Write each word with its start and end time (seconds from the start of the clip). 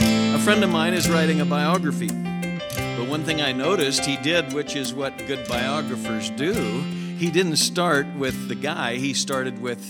A 0.00 0.38
friend 0.38 0.62
of 0.62 0.70
mine 0.70 0.94
is 0.94 1.08
writing 1.08 1.40
a 1.40 1.44
biography. 1.44 2.08
But 2.08 3.08
one 3.08 3.24
thing 3.24 3.40
I 3.40 3.52
noticed 3.52 4.04
he 4.04 4.16
did, 4.16 4.52
which 4.52 4.76
is 4.76 4.94
what 4.94 5.16
good 5.26 5.46
biographers 5.48 6.30
do, 6.30 6.52
he 7.16 7.30
didn't 7.30 7.56
start 7.56 8.06
with 8.16 8.48
the 8.48 8.54
guy, 8.54 8.96
he 8.96 9.12
started 9.14 9.60
with 9.60 9.80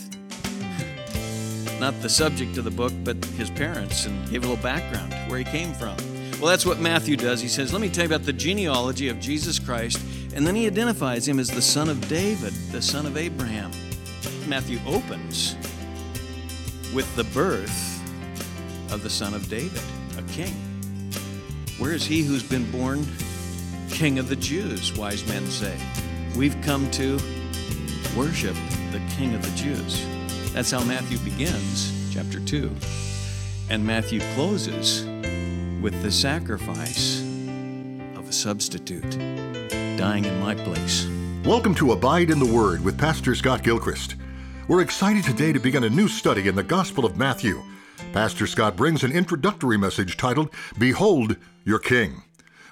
not 1.80 2.00
the 2.02 2.08
subject 2.08 2.56
of 2.58 2.64
the 2.64 2.70
book, 2.70 2.92
but 3.04 3.22
his 3.36 3.50
parents 3.50 4.06
and 4.06 4.28
gave 4.30 4.44
a 4.44 4.48
little 4.48 4.62
background 4.62 5.12
where 5.30 5.38
he 5.38 5.44
came 5.44 5.72
from. 5.74 5.96
Well, 6.40 6.48
that's 6.48 6.66
what 6.66 6.80
Matthew 6.80 7.16
does. 7.16 7.40
He 7.40 7.48
says, 7.48 7.72
Let 7.72 7.82
me 7.82 7.88
tell 7.88 8.04
you 8.04 8.14
about 8.14 8.24
the 8.24 8.32
genealogy 8.32 9.08
of 9.08 9.20
Jesus 9.20 9.58
Christ. 9.58 10.00
And 10.34 10.46
then 10.46 10.54
he 10.54 10.66
identifies 10.66 11.26
him 11.26 11.38
as 11.38 11.48
the 11.48 11.62
son 11.62 11.88
of 11.88 12.06
David, 12.08 12.52
the 12.70 12.80
son 12.80 13.06
of 13.06 13.16
Abraham. 13.16 13.70
Matthew 14.46 14.78
opens 14.86 15.56
with 16.94 17.12
the 17.16 17.24
birth 17.24 18.00
of 18.92 19.02
the 19.02 19.10
son 19.10 19.34
of 19.34 19.48
David, 19.48 19.82
king. 20.28 20.54
Where 21.78 21.92
is 21.92 22.06
he 22.06 22.22
who's 22.22 22.42
been 22.42 22.70
born 22.70 23.06
king 23.90 24.18
of 24.18 24.28
the 24.28 24.36
Jews, 24.36 24.96
wise 24.96 25.26
men 25.28 25.46
say? 25.46 25.76
We've 26.36 26.60
come 26.62 26.90
to 26.92 27.18
worship 28.16 28.56
the 28.92 29.00
king 29.16 29.34
of 29.34 29.42
the 29.42 29.56
Jews. 29.56 30.04
That's 30.52 30.70
how 30.70 30.82
Matthew 30.84 31.18
begins, 31.18 32.12
chapter 32.12 32.40
2. 32.40 32.74
And 33.70 33.86
Matthew 33.86 34.20
closes 34.34 35.04
with 35.80 36.00
the 36.02 36.10
sacrifice 36.10 37.20
of 38.16 38.28
a 38.28 38.32
substitute 38.32 39.18
dying 39.96 40.24
in 40.24 40.40
my 40.40 40.54
place. 40.54 41.06
Welcome 41.44 41.74
to 41.76 41.92
Abide 41.92 42.30
in 42.30 42.38
the 42.38 42.52
Word 42.52 42.84
with 42.84 42.98
Pastor 42.98 43.34
Scott 43.34 43.62
Gilchrist. 43.62 44.16
We're 44.68 44.82
excited 44.82 45.24
today 45.24 45.52
to 45.52 45.60
begin 45.60 45.84
a 45.84 45.90
new 45.90 46.08
study 46.08 46.48
in 46.48 46.54
the 46.54 46.62
Gospel 46.62 47.04
of 47.04 47.16
Matthew. 47.16 47.62
Pastor 48.12 48.46
Scott 48.46 48.74
brings 48.74 49.04
an 49.04 49.12
introductory 49.12 49.76
message 49.76 50.16
titled, 50.16 50.50
Behold 50.78 51.36
Your 51.64 51.78
King. 51.78 52.22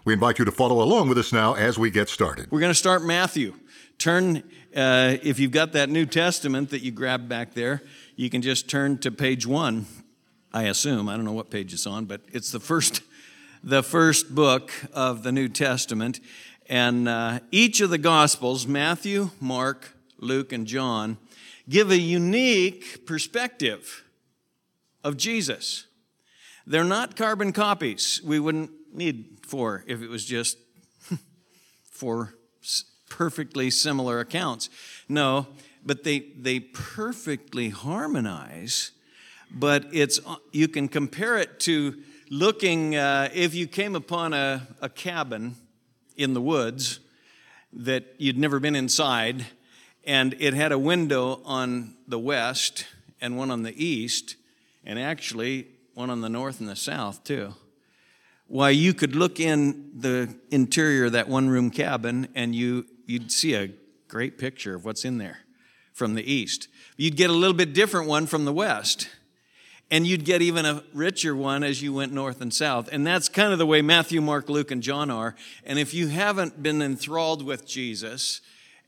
We 0.04 0.14
invite 0.14 0.38
you 0.38 0.46
to 0.46 0.50
follow 0.50 0.82
along 0.82 1.08
with 1.10 1.18
us 1.18 1.30
now 1.32 1.52
as 1.52 1.78
we 1.78 1.90
get 1.90 2.08
started. 2.08 2.50
We're 2.50 2.60
going 2.60 2.70
to 2.70 2.74
start 2.74 3.04
Matthew. 3.04 3.54
Turn, 3.98 4.42
uh, 4.74 5.18
if 5.22 5.38
you've 5.38 5.52
got 5.52 5.72
that 5.72 5.90
New 5.90 6.06
Testament 6.06 6.70
that 6.70 6.80
you 6.80 6.90
grabbed 6.90 7.28
back 7.28 7.52
there, 7.52 7.82
you 8.16 8.30
can 8.30 8.40
just 8.40 8.68
turn 8.68 8.96
to 8.98 9.12
page 9.12 9.46
one. 9.46 9.86
I 10.54 10.64
assume 10.64 11.06
I 11.08 11.16
don't 11.16 11.26
know 11.26 11.32
what 11.32 11.50
page 11.50 11.74
it's 11.74 11.86
on, 11.86 12.06
but 12.06 12.22
it's 12.32 12.50
the 12.50 12.60
first, 12.60 13.02
the 13.62 13.82
first 13.82 14.34
book 14.34 14.72
of 14.94 15.22
the 15.22 15.32
New 15.32 15.48
Testament, 15.48 16.18
and 16.66 17.08
uh, 17.08 17.40
each 17.50 17.80
of 17.80 17.90
the 17.90 17.98
Gospels, 17.98 18.66
Matthew, 18.66 19.30
Mark, 19.38 19.96
Luke, 20.18 20.50
and 20.50 20.66
John, 20.66 21.18
give 21.68 21.90
a 21.90 21.98
unique 21.98 23.06
perspective 23.06 24.02
of 25.06 25.16
Jesus. 25.16 25.86
They're 26.66 26.82
not 26.82 27.14
carbon 27.14 27.52
copies. 27.52 28.20
We 28.24 28.40
wouldn't 28.40 28.72
need 28.92 29.38
four 29.42 29.84
if 29.86 30.02
it 30.02 30.08
was 30.08 30.24
just 30.24 30.58
four 31.90 32.34
perfectly 33.08 33.70
similar 33.70 34.18
accounts. 34.18 34.68
No, 35.08 35.46
but 35.84 36.02
they, 36.02 36.32
they 36.36 36.58
perfectly 36.58 37.68
harmonize, 37.68 38.90
but 39.48 39.86
it's, 39.92 40.18
you 40.50 40.66
can 40.66 40.88
compare 40.88 41.36
it 41.38 41.60
to 41.60 42.02
looking, 42.28 42.96
uh, 42.96 43.28
if 43.32 43.54
you 43.54 43.68
came 43.68 43.94
upon 43.94 44.32
a, 44.32 44.66
a 44.82 44.88
cabin 44.88 45.54
in 46.16 46.34
the 46.34 46.40
woods 46.40 46.98
that 47.72 48.16
you'd 48.18 48.38
never 48.38 48.58
been 48.58 48.74
inside, 48.74 49.46
and 50.02 50.34
it 50.40 50.52
had 50.52 50.72
a 50.72 50.78
window 50.78 51.40
on 51.44 51.94
the 52.08 52.18
west 52.18 52.86
and 53.20 53.36
one 53.36 53.52
on 53.52 53.62
the 53.62 53.84
east, 53.84 54.34
and 54.86 54.98
actually 54.98 55.66
one 55.94 56.10
on 56.10 56.20
the 56.20 56.28
north 56.28 56.60
and 56.60 56.68
the 56.68 56.76
south 56.76 57.24
too. 57.24 57.54
Why, 58.48 58.70
you 58.70 58.94
could 58.94 59.16
look 59.16 59.40
in 59.40 59.90
the 59.98 60.34
interior 60.50 61.06
of 61.06 61.12
that 61.12 61.28
one 61.28 61.48
room 61.48 61.70
cabin 61.70 62.28
and 62.34 62.54
you, 62.54 62.86
you'd 63.04 63.32
see 63.32 63.54
a 63.54 63.70
great 64.08 64.38
picture 64.38 64.74
of 64.76 64.84
what's 64.84 65.04
in 65.04 65.18
there 65.18 65.38
from 65.92 66.14
the 66.14 66.32
east. 66.32 66.68
You'd 66.96 67.16
get 67.16 67.30
a 67.30 67.32
little 67.32 67.56
bit 67.56 67.72
different 67.72 68.06
one 68.08 68.26
from 68.26 68.44
the 68.44 68.52
west. 68.52 69.08
And 69.88 70.04
you'd 70.04 70.24
get 70.24 70.42
even 70.42 70.66
a 70.66 70.82
richer 70.92 71.36
one 71.36 71.62
as 71.62 71.80
you 71.80 71.92
went 71.92 72.12
north 72.12 72.40
and 72.40 72.52
south. 72.52 72.88
And 72.90 73.06
that's 73.06 73.28
kind 73.28 73.52
of 73.52 73.58
the 73.58 73.66
way 73.66 73.82
Matthew, 73.82 74.20
Mark, 74.20 74.48
Luke, 74.48 74.72
and 74.72 74.82
John 74.82 75.10
are. 75.10 75.36
And 75.64 75.78
if 75.78 75.94
you 75.94 76.08
haven't 76.08 76.60
been 76.60 76.82
enthralled 76.82 77.44
with 77.44 77.64
Jesus, 77.64 78.40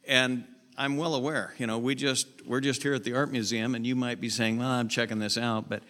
and 0.08 0.44
I'm 0.81 0.97
well 0.97 1.16
aware, 1.16 1.55
you 1.59 1.66
know, 1.66 1.77
we 1.77 1.97
just, 1.97 2.28
we're 2.47 2.61
just 2.61 2.84
here 2.84 2.94
at 2.94 3.03
the 3.03 3.12
Art 3.12 3.33
Museum, 3.33 3.75
and 3.75 3.84
you 3.84 3.97
might 3.97 4.21
be 4.21 4.28
saying, 4.28 4.59
well, 4.59 4.69
I'm 4.69 4.87
checking 4.87 5.19
this 5.19 5.37
out, 5.37 5.69
but 5.69 5.83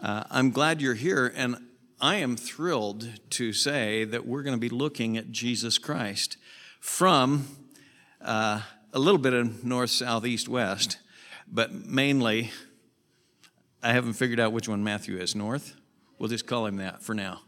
uh, 0.00 0.24
I'm 0.32 0.50
glad 0.50 0.80
you're 0.80 0.94
here. 0.94 1.32
And 1.36 1.58
I 2.00 2.16
am 2.16 2.34
thrilled 2.36 3.08
to 3.30 3.52
say 3.52 4.02
that 4.02 4.26
we're 4.26 4.42
going 4.42 4.56
to 4.56 4.60
be 4.60 4.68
looking 4.68 5.16
at 5.16 5.30
Jesus 5.30 5.78
Christ 5.78 6.38
from 6.80 7.46
uh, 8.20 8.62
a 8.92 8.98
little 8.98 9.20
bit 9.20 9.32
of 9.32 9.62
north, 9.62 9.90
south, 9.90 10.26
east, 10.26 10.48
west, 10.48 10.98
but 11.46 11.72
mainly 11.72 12.50
I 13.80 13.92
haven't 13.92 14.14
figured 14.14 14.40
out 14.40 14.52
which 14.52 14.68
one 14.68 14.82
Matthew 14.82 15.18
is. 15.18 15.36
North? 15.36 15.76
We'll 16.18 16.30
just 16.30 16.48
call 16.48 16.66
him 16.66 16.78
that 16.78 17.00
for 17.00 17.14
now. 17.14 17.42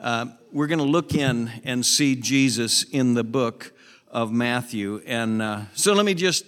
Uh, 0.00 0.26
we're 0.52 0.68
going 0.68 0.78
to 0.78 0.84
look 0.84 1.16
in 1.16 1.50
and 1.64 1.84
see 1.84 2.14
Jesus 2.14 2.84
in 2.84 3.14
the 3.14 3.24
book 3.24 3.72
of 4.10 4.32
Matthew. 4.32 5.02
And 5.06 5.42
uh, 5.42 5.62
so 5.74 5.92
let 5.92 6.04
me 6.04 6.14
just 6.14 6.44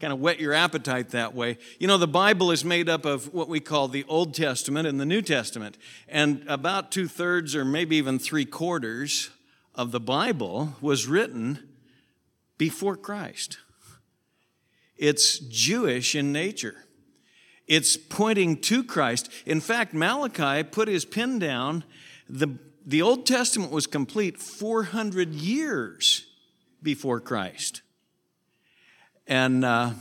kind 0.00 0.12
of 0.12 0.18
whet 0.18 0.40
your 0.40 0.52
appetite 0.52 1.10
that 1.10 1.32
way. 1.34 1.58
You 1.78 1.86
know, 1.86 1.96
the 1.96 2.08
Bible 2.08 2.50
is 2.50 2.64
made 2.64 2.88
up 2.88 3.04
of 3.04 3.32
what 3.32 3.48
we 3.48 3.60
call 3.60 3.86
the 3.86 4.04
Old 4.08 4.34
Testament 4.34 4.88
and 4.88 5.00
the 5.00 5.06
New 5.06 5.22
Testament. 5.22 5.78
And 6.08 6.44
about 6.48 6.90
two 6.90 7.06
thirds 7.06 7.54
or 7.54 7.64
maybe 7.64 7.96
even 7.96 8.18
three 8.18 8.44
quarters 8.44 9.30
of 9.74 9.92
the 9.92 10.00
Bible 10.00 10.74
was 10.80 11.06
written 11.06 11.68
before 12.58 12.96
Christ. 12.96 13.58
It's 14.96 15.38
Jewish 15.38 16.14
in 16.14 16.32
nature. 16.32 16.84
It's 17.68 17.96
pointing 17.96 18.60
to 18.62 18.82
Christ. 18.82 19.30
In 19.46 19.60
fact, 19.60 19.94
Malachi 19.94 20.64
put 20.64 20.88
his 20.88 21.04
pen 21.04 21.38
down. 21.38 21.84
The, 22.28 22.58
the 22.84 23.02
Old 23.02 23.24
Testament 23.24 23.70
was 23.70 23.86
complete 23.86 24.38
400 24.38 25.32
years 25.32 26.21
before 26.82 27.20
Christ. 27.20 27.82
And 29.26 29.64
uh, 29.64 29.92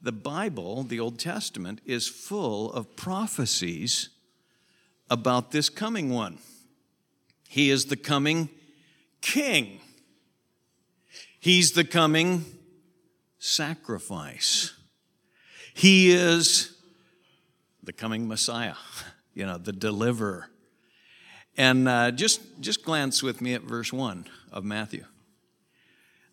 the 0.00 0.12
Bible, 0.12 0.82
the 0.82 1.00
Old 1.00 1.18
Testament, 1.18 1.80
is 1.84 2.08
full 2.08 2.72
of 2.72 2.96
prophecies 2.96 4.10
about 5.10 5.50
this 5.50 5.68
coming 5.68 6.10
one. 6.10 6.38
He 7.48 7.70
is 7.70 7.86
the 7.86 7.96
coming 7.96 8.48
king, 9.20 9.80
he's 11.40 11.72
the 11.72 11.84
coming 11.84 12.44
sacrifice. 13.38 14.74
He 15.74 16.10
is 16.10 16.76
the 17.84 17.92
coming 17.92 18.26
Messiah, 18.26 18.74
you 19.34 19.46
know, 19.46 19.58
the 19.58 19.72
deliverer. 19.72 20.50
And 21.56 21.88
uh, 21.88 22.10
just, 22.10 22.40
just 22.60 22.84
glance 22.84 23.22
with 23.22 23.40
me 23.40 23.54
at 23.54 23.62
verse 23.62 23.92
1 23.92 24.26
of 24.50 24.64
Matthew. 24.64 25.04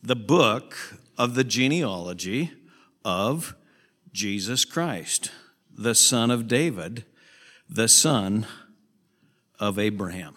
The 0.06 0.16
book 0.16 0.78
of 1.18 1.34
the 1.34 1.44
genealogy 1.44 2.52
of 3.04 3.56
Jesus 4.12 4.64
Christ, 4.64 5.32
the 5.76 5.96
son 5.96 6.30
of 6.30 6.48
David, 6.48 7.06
the 7.68 7.88
son 7.88 8.46
of 9.60 9.80
Abraham. 9.80 10.36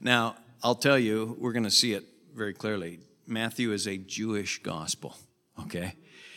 Now, 0.00 0.36
I'll 0.62 0.74
tell 0.74 0.98
you, 0.98 1.36
we're 1.38 1.52
going 1.52 1.64
to 1.64 1.70
see 1.70 1.92
it 1.92 2.04
very 2.34 2.54
clearly. 2.54 3.00
Matthew 3.26 3.72
is 3.72 3.86
a 3.86 3.98
Jewish 3.98 4.62
gospel, 4.62 5.18
okay? 5.60 5.92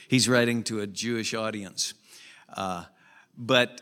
He's 0.09 0.27
writing 0.27 0.61
to 0.63 0.81
a 0.81 0.87
Jewish 0.87 1.33
audience. 1.33 1.93
Uh, 2.53 2.83
but 3.37 3.79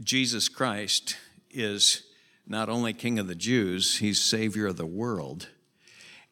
Jesus 0.00 0.48
Christ 0.48 1.16
is 1.50 2.04
not 2.46 2.68
only 2.68 2.92
King 2.92 3.18
of 3.18 3.26
the 3.26 3.34
Jews, 3.34 3.98
he's 3.98 4.20
Savior 4.20 4.68
of 4.68 4.76
the 4.76 4.86
world. 4.86 5.48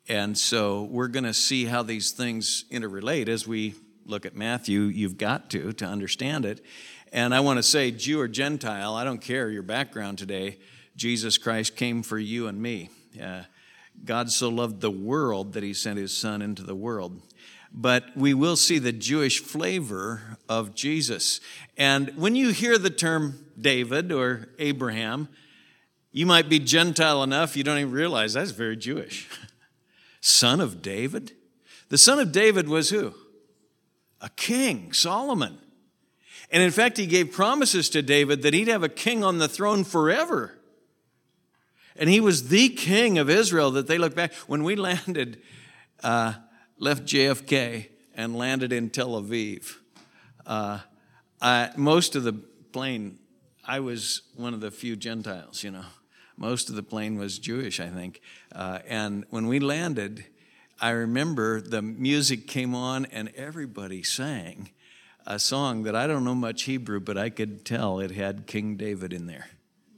And 0.08 0.36
so 0.36 0.82
we're 0.84 1.08
going 1.08 1.24
to 1.24 1.34
see 1.34 1.64
how 1.64 1.82
these 1.82 2.12
things 2.12 2.64
interrelate 2.70 3.28
as 3.28 3.46
we 3.46 3.74
look 4.04 4.26
at 4.26 4.36
Matthew. 4.36 4.82
You've 4.82 5.16
got 5.16 5.50
to 5.50 5.72
to 5.72 5.84
understand 5.86 6.44
it. 6.44 6.64
And 7.12 7.34
I 7.34 7.40
want 7.40 7.58
to 7.58 7.62
say, 7.62 7.90
Jew 7.90 8.20
or 8.20 8.28
Gentile, 8.28 8.94
I 8.94 9.04
don't 9.04 9.20
care 9.20 9.48
your 9.50 9.62
background 9.62 10.18
today. 10.18 10.58
Jesus 10.96 11.38
Christ 11.38 11.76
came 11.76 12.02
for 12.02 12.18
you 12.18 12.48
and 12.48 12.60
me. 12.60 12.90
Uh, 13.20 13.42
God 14.04 14.30
so 14.30 14.48
loved 14.48 14.80
the 14.80 14.90
world 14.90 15.52
that 15.54 15.62
he 15.62 15.72
sent 15.72 15.98
his 15.98 16.16
son 16.16 16.42
into 16.42 16.62
the 16.62 16.74
world 16.74 17.20
but 17.74 18.16
we 18.16 18.32
will 18.32 18.54
see 18.54 18.78
the 18.78 18.92
Jewish 18.92 19.40
flavor 19.40 20.38
of 20.48 20.76
Jesus. 20.76 21.40
And 21.76 22.16
when 22.16 22.36
you 22.36 22.50
hear 22.50 22.78
the 22.78 22.88
term 22.88 23.46
David 23.60 24.12
or 24.12 24.48
Abraham, 24.60 25.28
you 26.12 26.24
might 26.24 26.48
be 26.48 26.60
Gentile 26.60 27.24
enough 27.24 27.56
you 27.56 27.64
don't 27.64 27.78
even 27.78 27.90
realize 27.92 28.34
that's 28.34 28.52
very 28.52 28.76
Jewish. 28.76 29.28
son 30.24 30.60
of 30.60 30.80
David? 30.80 31.32
The 31.90 31.98
son 31.98 32.18
of 32.18 32.32
David 32.32 32.68
was 32.68 32.88
who? 32.88 33.14
A 34.20 34.30
king, 34.30 34.92
Solomon. 34.92 35.58
And 36.50 36.62
in 36.62 36.70
fact, 36.70 36.96
he 36.96 37.06
gave 37.06 37.30
promises 37.30 37.90
to 37.90 38.00
David 38.00 38.42
that 38.42 38.54
he'd 38.54 38.68
have 38.68 38.82
a 38.82 38.88
king 38.88 39.22
on 39.22 39.38
the 39.38 39.48
throne 39.48 39.84
forever 39.84 40.58
And 41.96 42.08
he 42.08 42.20
was 42.20 42.48
the 42.48 42.70
king 42.70 43.18
of 43.18 43.28
Israel 43.28 43.70
that 43.72 43.86
they 43.86 43.98
look 43.98 44.14
back. 44.14 44.32
When 44.46 44.64
we 44.64 44.76
landed, 44.90 45.42
uh, 46.02 46.34
left 46.78 47.04
JFK 47.04 47.88
and 48.14 48.36
landed 48.36 48.72
in 48.72 48.90
Tel 48.90 49.20
Aviv, 49.20 49.76
uh, 50.46 50.80
I, 51.40 51.70
most 51.76 52.16
of 52.16 52.24
the 52.24 52.32
plane, 52.72 53.18
I 53.64 53.80
was 53.80 54.22
one 54.36 54.54
of 54.54 54.60
the 54.60 54.70
few 54.70 54.96
Gentiles, 54.96 55.62
you 55.62 55.70
know. 55.70 55.84
Most 56.36 56.68
of 56.68 56.74
the 56.74 56.82
plane 56.82 57.18
was 57.18 57.38
Jewish, 57.38 57.80
I 57.80 57.88
think. 57.88 58.20
Uh, 58.52 58.80
and 58.86 59.24
when 59.30 59.46
we 59.46 59.60
landed, 59.60 60.24
I 60.80 60.90
remember 60.90 61.60
the 61.60 61.82
music 61.82 62.46
came 62.46 62.74
on 62.74 63.06
and 63.06 63.30
everybody 63.36 64.02
sang 64.02 64.70
a 65.26 65.38
song 65.38 65.84
that 65.84 65.96
I 65.96 66.06
don't 66.06 66.24
know 66.24 66.34
much 66.34 66.64
Hebrew, 66.64 67.00
but 67.00 67.16
I 67.16 67.30
could 67.30 67.64
tell 67.64 68.00
it 68.00 68.10
had 68.10 68.46
King 68.46 68.76
David 68.76 69.12
in 69.12 69.26
there, 69.26 69.46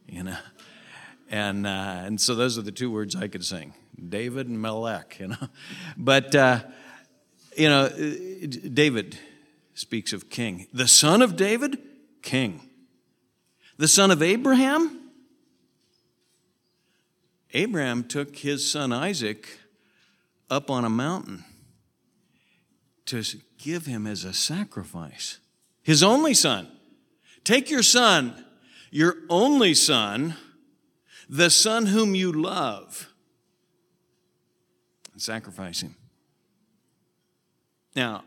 you 0.07 0.23
know. 0.23 0.37
And, 1.29 1.67
uh, 1.67 2.03
and 2.05 2.21
so 2.21 2.35
those 2.35 2.57
are 2.57 2.63
the 2.63 2.73
two 2.73 2.91
words 2.91 3.17
I 3.17 3.27
could 3.29 3.45
sing 3.45 3.75
David 4.09 4.49
and 4.49 4.61
Melech, 4.61 5.19
you 5.19 5.29
know. 5.29 5.49
But, 5.97 6.35
uh, 6.35 6.61
you 7.57 7.69
know, 7.69 7.89
David 7.89 9.19
speaks 9.75 10.13
of 10.13 10.31
king. 10.31 10.67
The 10.73 10.87
son 10.87 11.23
of 11.23 11.37
David, 11.37 11.79
king. 12.23 12.69
The 13.79 13.89
son 13.89 14.11
of 14.11 14.23
Abraham, 14.23 15.06
Abraham 17.57 18.05
took 18.05 18.37
his 18.37 18.71
son 18.71 18.93
Isaac 18.93 19.49
up 20.51 20.71
on 20.71 20.85
a 20.85 20.91
mountain 20.91 21.43
to 23.07 23.25
give 23.57 23.87
him 23.87 24.07
as 24.07 24.25
a 24.25 24.35
sacrifice. 24.35 25.39
His 25.83 26.03
only 26.03 26.35
son. 26.35 26.69
Take 27.45 27.71
your 27.71 27.83
son, 27.83 28.45
your 28.91 29.17
only 29.31 29.73
son, 29.73 30.37
the 31.31 31.49
son 31.49 31.87
whom 31.87 32.15
you 32.15 32.31
love, 32.31 33.09
and 35.15 35.23
sacrifice 35.23 35.81
him. 35.81 35.97
Now, 37.95 38.25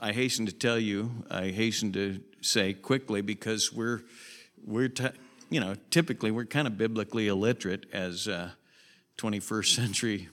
I 0.00 0.12
hasten 0.12 0.46
to 0.46 0.52
tell 0.52 0.78
you, 0.78 1.24
I 1.28 1.48
hasten 1.48 1.90
to 1.94 2.20
say 2.42 2.74
quickly 2.74 3.22
because 3.22 3.72
we're, 3.72 4.02
we're 4.64 4.88
t- 4.88 5.08
you 5.50 5.60
know, 5.60 5.74
typically 5.90 6.30
we're 6.30 6.46
kind 6.46 6.66
of 6.66 6.78
biblically 6.78 7.28
illiterate 7.28 7.86
as 7.92 8.28
uh, 8.28 8.50
21st 9.18 9.66
century 9.76 10.28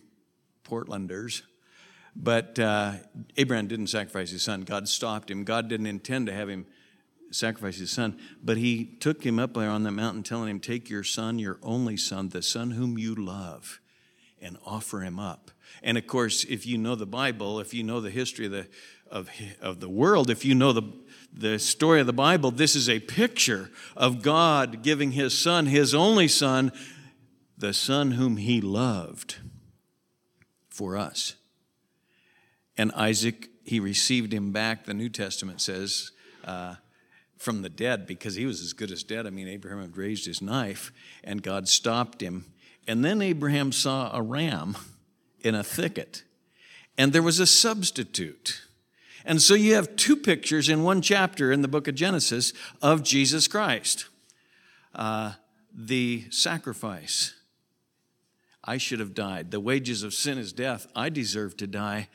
Portlanders. 0.64 1.42
But 2.16 2.58
uh, 2.58 2.94
Abraham 3.36 3.68
didn't 3.68 3.88
sacrifice 3.88 4.31
his 4.31 4.44
son. 4.44 4.62
God 4.62 4.88
stopped 4.88 5.30
him. 5.30 5.44
God 5.44 5.68
didn't 5.68 5.86
intend 5.86 6.28
to 6.28 6.34
have 6.34 6.50
him 6.50 6.66
sacrifice 7.30 7.78
his 7.78 7.92
son, 7.92 8.18
but 8.42 8.58
he 8.58 8.86
took 8.86 9.25
him 9.25 9.38
up 9.38 9.54
there 9.54 9.69
on 9.69 9.84
the 9.84 9.92
mountain, 9.92 10.24
telling 10.24 10.50
him, 10.50 10.60
Take 10.60 10.90
your 10.90 11.04
son, 11.04 11.40
your 11.40 11.60
only 11.62 11.98
son, 11.98 12.30
the 12.30 12.42
son 12.42 12.72
whom 12.72 12.98
you 12.98 13.14
love, 13.14 13.81
and 14.42 14.58
offer 14.66 15.02
him 15.02 15.19
up. 15.19 15.52
And 15.84 15.98
of 15.98 16.08
course, 16.08 16.44
if 16.46 16.66
you 16.66 16.78
know 16.78 16.96
the 16.96 17.06
Bible, 17.06 17.60
if 17.60 17.74
you 17.74 17.84
know 17.84 18.00
the 18.00 18.10
history 18.10 18.46
of 18.46 18.52
the, 18.52 18.68
of, 19.12 19.30
of 19.62 19.80
the 19.80 19.90
world, 19.90 20.30
if 20.30 20.46
you 20.46 20.56
know 20.56 20.72
the, 20.72 20.84
the 21.34 21.60
story 21.60 22.00
of 22.00 22.08
the 22.08 22.14
Bible, 22.14 22.52
this 22.52 22.76
is 22.76 22.90
a 22.90 23.00
picture 23.00 23.70
of 23.96 24.22
God 24.22 24.82
giving 24.82 25.12
his 25.12 25.38
son, 25.38 25.68
his 25.68 25.94
only 25.94 26.28
son, 26.28 26.72
the 27.58 27.74
son 27.74 28.12
whom 28.12 28.38
he 28.38 28.62
loved 28.62 29.38
for 30.70 30.98
us. 30.98 31.36
And 32.78 32.92
Isaac, 32.94 33.50
he 33.64 33.80
received 33.80 34.34
him 34.34 34.52
back, 34.52 34.86
the 34.86 34.94
New 34.94 35.10
Testament 35.10 35.62
says, 35.62 36.12
uh, 36.46 36.76
from 37.38 37.62
the 37.62 37.70
dead 37.70 38.08
because 38.08 38.36
he 38.36 38.46
was 38.46 38.62
as 38.62 38.74
good 38.74 38.92
as 38.92 39.04
dead. 39.04 39.28
I 39.28 39.30
mean, 39.30 39.48
Abraham 39.48 39.82
had 39.82 39.98
raised 39.98 40.26
his 40.26 40.42
knife 40.42 40.92
and 41.24 41.44
God 41.44 41.68
stopped 41.68 42.22
him. 42.22 42.46
And 42.88 43.04
then 43.04 43.22
Abraham 43.22 43.72
saw 43.72 44.16
a 44.16 44.22
ram 44.22 44.78
in 45.42 45.56
a 45.56 45.64
thicket, 45.64 46.24
and 46.98 47.14
there 47.14 47.22
was 47.22 47.40
a 47.40 47.46
substitute. 47.46 48.62
And 49.28 49.42
so 49.42 49.56
you 49.56 49.76
have 49.76 49.98
two 49.98 50.16
pictures 50.16 50.70
in 50.70 50.84
one 50.84 51.02
chapter 51.02 51.52
in 51.52 51.62
the 51.62 51.68
book 51.68 51.90
of 51.90 51.96
Genesis 51.96 52.54
of 52.82 53.04
Jesus 53.04 53.48
Christ 53.48 54.08
uh, 54.96 55.34
the 55.72 56.26
sacrifice 56.32 57.36
I 58.64 58.78
should 58.78 59.00
have 59.00 59.14
died. 59.14 59.52
The 59.52 59.60
wages 59.60 60.04
of 60.04 60.14
sin 60.14 60.38
is 60.38 60.52
death. 60.52 60.88
I 60.96 61.10
deserve 61.10 61.56
to 61.58 61.68
die. 61.68 62.08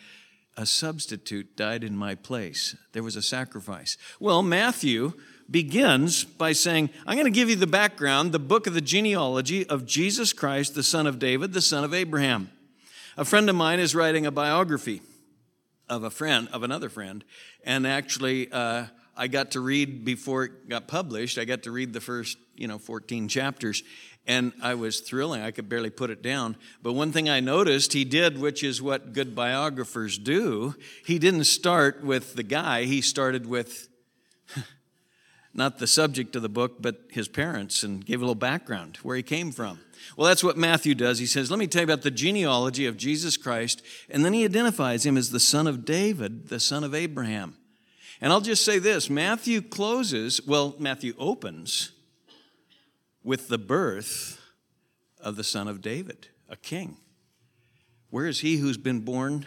A 0.57 0.67
substitute 0.67 1.57
died 1.57 1.85
in 1.85 1.97
my 1.97 2.15
place. 2.15 2.77
There 2.93 3.03
was 3.03 3.17
a 3.17 3.23
sacrifice. 3.23 3.97
Well, 4.19 4.43
Matthew 4.43 5.13
begins 5.51 6.25
by 6.25 6.53
saying, 6.53 6.91
I'm 7.07 7.17
going 7.17 7.25
to 7.25 7.31
give 7.31 7.49
you 7.49 7.57
the 7.57 7.67
background, 7.67 8.33
the 8.33 8.39
book 8.39 8.67
of 8.67 8.75
the 8.75 8.83
genealogy 8.83 9.67
of 9.67 9.87
Jesus 9.87 10.33
Christ, 10.33 10.75
the 10.75 10.83
son 10.83 11.07
of 11.07 11.19
David, 11.19 11.53
the 11.53 11.63
son 11.63 11.85
of 11.85 11.95
Abraham. 11.95 12.51
A 13.17 13.25
friend 13.25 13.49
of 13.49 13.57
mine 13.57 13.81
is 13.81 13.95
writing 13.95 14.27
a 14.27 14.31
biography 14.31 15.01
of 15.89 16.05
a 16.05 16.11
friend, 16.11 16.49
of 16.53 16.63
another 16.63 16.89
friend, 16.89 17.25
and 17.65 17.87
actually, 17.87 18.51
uh, 18.51 18.87
I 19.17 19.29
got 19.29 19.51
to 19.53 19.61
read 19.61 20.05
before 20.05 20.45
it 20.45 20.69
got 20.69 20.89
published. 20.89 21.39
I 21.39 21.45
got 21.45 21.65
to 21.65 21.71
read 21.71 21.93
the 21.93 22.01
first, 22.01 22.39
you 22.57 22.67
know, 22.67 22.79
14 22.79 23.29
chapters, 23.29 23.83
and 24.27 24.53
I 24.63 24.75
was 24.75 25.01
thrilling. 25.01 25.43
I 25.43 25.51
could 25.51 25.69
barely 25.69 25.91
put 25.91 26.11
it 26.11 26.23
down. 26.23 26.57
But 26.83 26.95
one 26.95 27.13
thing 27.13 27.29
I 27.29 27.41
noticed 27.41 27.93
he 27.93 28.05
did, 28.05 28.39
which 28.39 28.63
is 28.63 28.81
what 28.81 29.13
good 29.13 29.35
biographers 29.35 30.17
do, 30.17 30.75
he 31.05 31.19
didn't 31.19 31.45
start 31.45 32.03
with 32.03 32.35
the 32.35 32.43
guy, 32.43 32.85
he 32.85 33.01
started 33.01 33.47
with 33.47 33.89
not 35.55 35.79
the 35.79 35.87
subject 35.87 36.35
of 36.35 36.43
the 36.43 36.49
book, 36.49 36.81
but 36.81 37.03
his 37.11 37.29
parents 37.29 37.83
and 37.83 38.05
gave 38.05 38.21
a 38.21 38.25
little 38.25 38.35
background, 38.35 38.99
where 39.03 39.17
he 39.17 39.23
came 39.23 39.53
from. 39.53 39.81
Well, 40.17 40.27
that's 40.27 40.43
what 40.43 40.57
Matthew 40.57 40.95
does. 40.95 41.19
He 41.19 41.27
says, 41.27 41.51
Let 41.51 41.59
me 41.59 41.67
tell 41.67 41.83
you 41.83 41.85
about 41.85 42.03
the 42.03 42.11
genealogy 42.11 42.87
of 42.87 42.97
Jesus 42.97 43.37
Christ. 43.37 43.83
And 44.11 44.25
then 44.25 44.33
he 44.33 44.45
identifies 44.45 45.05
him 45.07 45.17
as 45.17 45.31
the 45.31 45.41
son 45.41 45.67
of 45.67 45.85
David, 45.85 46.49
the 46.49 46.61
son 46.61 46.85
of 46.85 46.95
Abraham. 46.95 47.57
And 48.21 48.33
I'll 48.33 48.41
just 48.41 48.65
say 48.65 48.79
this 48.79 49.11
Matthew 49.11 49.61
closes, 49.61 50.41
well, 50.47 50.77
Matthew 50.79 51.15
opens 51.19 51.91
with 53.25 53.49
the 53.49 53.59
birth 53.59 54.41
of 55.21 55.37
the 55.37 55.45
son 55.45 55.69
of 55.69 55.83
David, 55.83 56.29
a 56.49 56.57
king. 56.57 56.97
Where 58.11 58.27
is 58.27 58.41
he 58.41 58.57
who's 58.57 58.77
been 58.77 59.01
born 59.01 59.47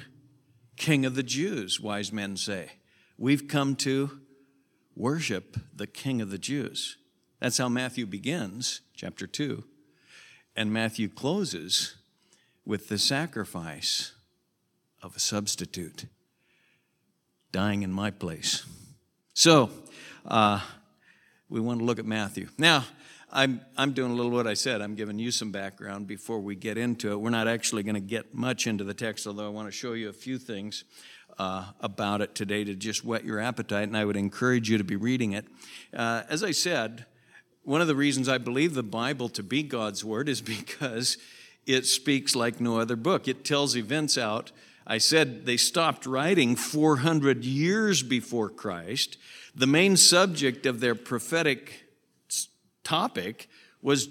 king 0.75 1.06
of 1.06 1.16
the 1.16 1.24
Jews, 1.24 1.80
wise 1.80 2.12
men 2.12 2.36
say? 2.36 2.74
We've 3.18 3.48
come 3.48 3.75
to 3.78 4.19
worship 4.95 5.57
the 5.75 5.88
king 5.88 6.21
of 6.21 6.30
the 6.30 6.38
Jews. 6.38 6.97
That's 7.39 7.57
how 7.57 7.69
Matthew 7.69 8.06
begins, 8.06 8.81
chapter 8.95 9.27
2. 9.27 9.63
And 10.56 10.71
Matthew 10.71 11.09
closes 11.09 11.95
with 12.66 12.87
the 12.87 12.97
sacrifice 12.97 14.14
of 15.02 15.16
a 15.16 15.19
substitute 15.19 16.06
dying 17.52 17.83
in 17.83 17.92
my 17.92 18.09
place. 18.09 18.66
So, 19.33 19.69
uh, 20.25 20.61
we 21.49 21.59
want 21.59 21.80
to 21.80 21.85
look 21.85 21.99
at 21.99 22.06
Matthew. 22.06 22.49
Now, 22.57 22.85
I'm, 23.31 23.61
I'm 23.78 23.92
doing 23.92 24.11
a 24.11 24.16
little 24.16 24.31
what 24.31 24.47
I 24.47 24.54
said. 24.54 24.81
I'm 24.81 24.95
giving 24.95 25.19
you 25.19 25.30
some 25.30 25.52
background 25.52 26.07
before 26.07 26.40
we 26.40 26.56
get 26.56 26.78
into 26.78 27.11
it. 27.11 27.18
We're 27.18 27.30
not 27.30 27.47
actually 27.47 27.83
going 27.83 27.95
to 27.95 28.02
get 28.02 28.33
much 28.33 28.66
into 28.66 28.83
the 28.83 28.94
text, 28.94 29.28
although 29.28 29.45
I 29.45 29.49
want 29.49 29.68
to 29.68 29.71
show 29.71 29.94
you 29.94 30.09
a 30.09 30.14
few 30.14 30.37
things 30.37 30.85
uh, 31.37 31.65
about 31.81 32.21
it 32.21 32.35
today 32.35 32.63
to 32.63 32.75
just 32.75 33.04
whet 33.04 33.25
your 33.25 33.39
appetite, 33.39 33.87
and 33.87 33.97
I 33.97 34.06
would 34.06 34.18
encourage 34.18 34.69
you 34.69 34.77
to 34.77 34.83
be 34.83 34.95
reading 34.95 35.33
it. 35.33 35.45
Uh, 35.94 36.23
as 36.30 36.44
I 36.44 36.51
said, 36.51 37.06
one 37.63 37.81
of 37.81 37.87
the 37.87 37.95
reasons 37.95 38.30
I 38.30 38.37
believe 38.37 38.73
the 38.73 38.83
Bible 38.83 39.30
to 39.30 39.44
be 39.44 39.63
God's 39.63 40.04
Word 40.06 40.30
is 40.30 40.42
because 40.57 41.18
it 41.65 41.85
speaks 41.85 42.35
like 42.35 42.61
no 42.61 42.80
other 42.80 42.95
book. 42.95 43.27
It 43.27 43.44
tells 43.44 43.75
events 43.75 44.18
out. 44.18 44.51
I 44.87 44.99
said 44.99 45.45
they 45.45 45.57
stopped 45.57 46.06
writing 46.06 46.56
400 46.56 47.44
years 47.44 48.04
before 48.04 48.49
Christ. 48.49 49.18
The 49.56 49.65
main 49.65 49.97
subject 49.97 50.65
of 50.65 50.80
their 50.80 50.94
prophetic 50.94 51.85
topic 52.83 53.49
was 53.81 54.09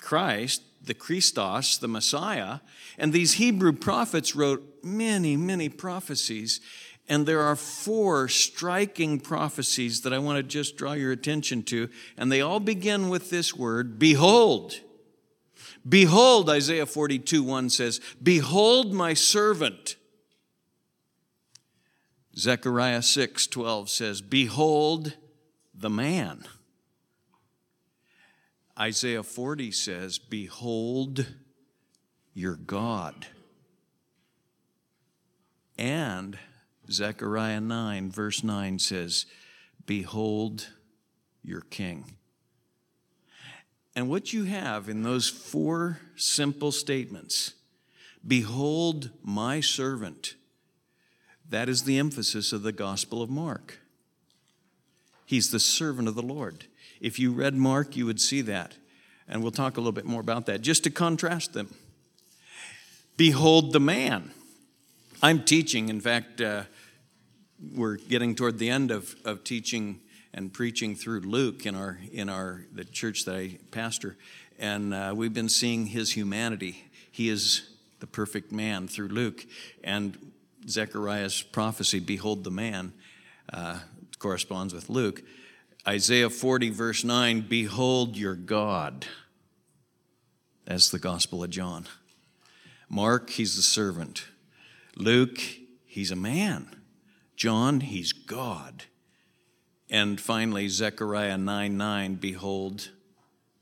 Christ, 0.00 0.62
the 0.84 0.94
Christos, 0.94 1.78
the 1.78 1.88
Messiah. 1.88 2.60
And 2.98 3.12
these 3.12 3.34
Hebrew 3.34 3.72
prophets 3.72 4.34
wrote 4.34 4.62
many, 4.82 5.36
many 5.36 5.68
prophecies. 5.68 6.60
And 7.08 7.26
there 7.26 7.40
are 7.40 7.56
four 7.56 8.28
striking 8.28 9.20
prophecies 9.20 10.02
that 10.02 10.12
I 10.12 10.18
want 10.18 10.36
to 10.36 10.42
just 10.42 10.76
draw 10.76 10.92
your 10.92 11.12
attention 11.12 11.62
to. 11.64 11.88
And 12.16 12.30
they 12.30 12.40
all 12.40 12.60
begin 12.60 13.08
with 13.08 13.30
this 13.30 13.54
word 13.54 13.98
Behold. 13.98 14.80
Behold, 15.88 16.48
Isaiah 16.48 16.86
42 16.86 17.42
1 17.42 17.70
says, 17.70 18.00
Behold 18.22 18.92
my 18.92 19.14
servant. 19.14 19.96
Zechariah 22.36 23.02
6 23.02 23.46
12 23.48 23.90
says, 23.90 24.22
Behold 24.22 25.16
the 25.74 25.90
man. 25.90 26.44
Isaiah 28.82 29.22
40 29.22 29.70
says, 29.70 30.18
Behold 30.18 31.24
your 32.34 32.56
God. 32.56 33.28
And 35.78 36.36
Zechariah 36.90 37.60
9, 37.60 38.10
verse 38.10 38.42
9 38.42 38.80
says, 38.80 39.26
Behold 39.86 40.66
your 41.44 41.60
king. 41.60 42.16
And 43.94 44.08
what 44.08 44.32
you 44.32 44.44
have 44.44 44.88
in 44.88 45.04
those 45.04 45.28
four 45.28 46.00
simple 46.16 46.72
statements 46.72 47.54
Behold 48.26 49.10
my 49.22 49.60
servant. 49.60 50.34
That 51.48 51.68
is 51.68 51.84
the 51.84 51.98
emphasis 51.98 52.52
of 52.52 52.62
the 52.62 52.72
Gospel 52.72 53.22
of 53.22 53.30
Mark. 53.30 53.78
He's 55.24 55.50
the 55.50 55.60
servant 55.60 56.08
of 56.08 56.14
the 56.16 56.22
Lord. 56.22 56.66
If 57.02 57.18
you 57.18 57.32
read 57.32 57.56
Mark, 57.56 57.96
you 57.96 58.06
would 58.06 58.20
see 58.20 58.42
that. 58.42 58.76
And 59.28 59.42
we'll 59.42 59.50
talk 59.50 59.76
a 59.76 59.80
little 59.80 59.92
bit 59.92 60.04
more 60.04 60.20
about 60.20 60.46
that, 60.46 60.60
just 60.60 60.84
to 60.84 60.90
contrast 60.90 61.52
them. 61.52 61.74
Behold 63.16 63.72
the 63.72 63.80
man. 63.80 64.30
I'm 65.20 65.42
teaching, 65.42 65.88
in 65.88 66.00
fact, 66.00 66.40
uh, 66.40 66.62
we're 67.74 67.96
getting 67.96 68.36
toward 68.36 68.58
the 68.58 68.70
end 68.70 68.92
of, 68.92 69.16
of 69.24 69.42
teaching 69.42 70.00
and 70.32 70.52
preaching 70.52 70.94
through 70.94 71.20
Luke 71.20 71.66
in 71.66 71.74
our 71.74 71.98
in 72.12 72.28
our 72.28 72.64
the 72.72 72.84
church 72.84 73.24
that 73.26 73.34
I 73.34 73.58
pastor, 73.70 74.16
and 74.58 74.94
uh, 74.94 75.12
we've 75.14 75.34
been 75.34 75.48
seeing 75.48 75.86
his 75.86 76.12
humanity. 76.12 76.84
He 77.10 77.28
is 77.28 77.68
the 78.00 78.06
perfect 78.06 78.50
man 78.50 78.88
through 78.88 79.08
Luke, 79.08 79.44
and 79.84 80.32
Zechariah's 80.68 81.42
prophecy, 81.42 82.00
"Behold 82.00 82.44
the 82.44 82.50
man," 82.50 82.92
uh, 83.52 83.80
corresponds 84.18 84.72
with 84.72 84.88
Luke. 84.88 85.22
Isaiah 85.86 86.30
40 86.30 86.70
verse 86.70 87.04
9, 87.04 87.42
"Behold 87.42 88.16
your 88.16 88.36
God." 88.36 89.06
That's 90.64 90.90
the 90.90 90.98
Gospel 90.98 91.42
of 91.42 91.50
John. 91.50 91.86
Mark, 92.88 93.30
he's 93.30 93.56
the 93.56 93.62
servant. 93.62 94.26
Luke, 94.96 95.40
he's 95.86 96.10
a 96.10 96.16
man. 96.16 96.76
John, 97.36 97.80
he's 97.80 98.12
God. 98.12 98.84
And 99.90 100.20
finally, 100.20 100.68
Zechariah 100.68 101.36
9 101.36 101.76
9, 101.76 102.14
behold 102.16 102.90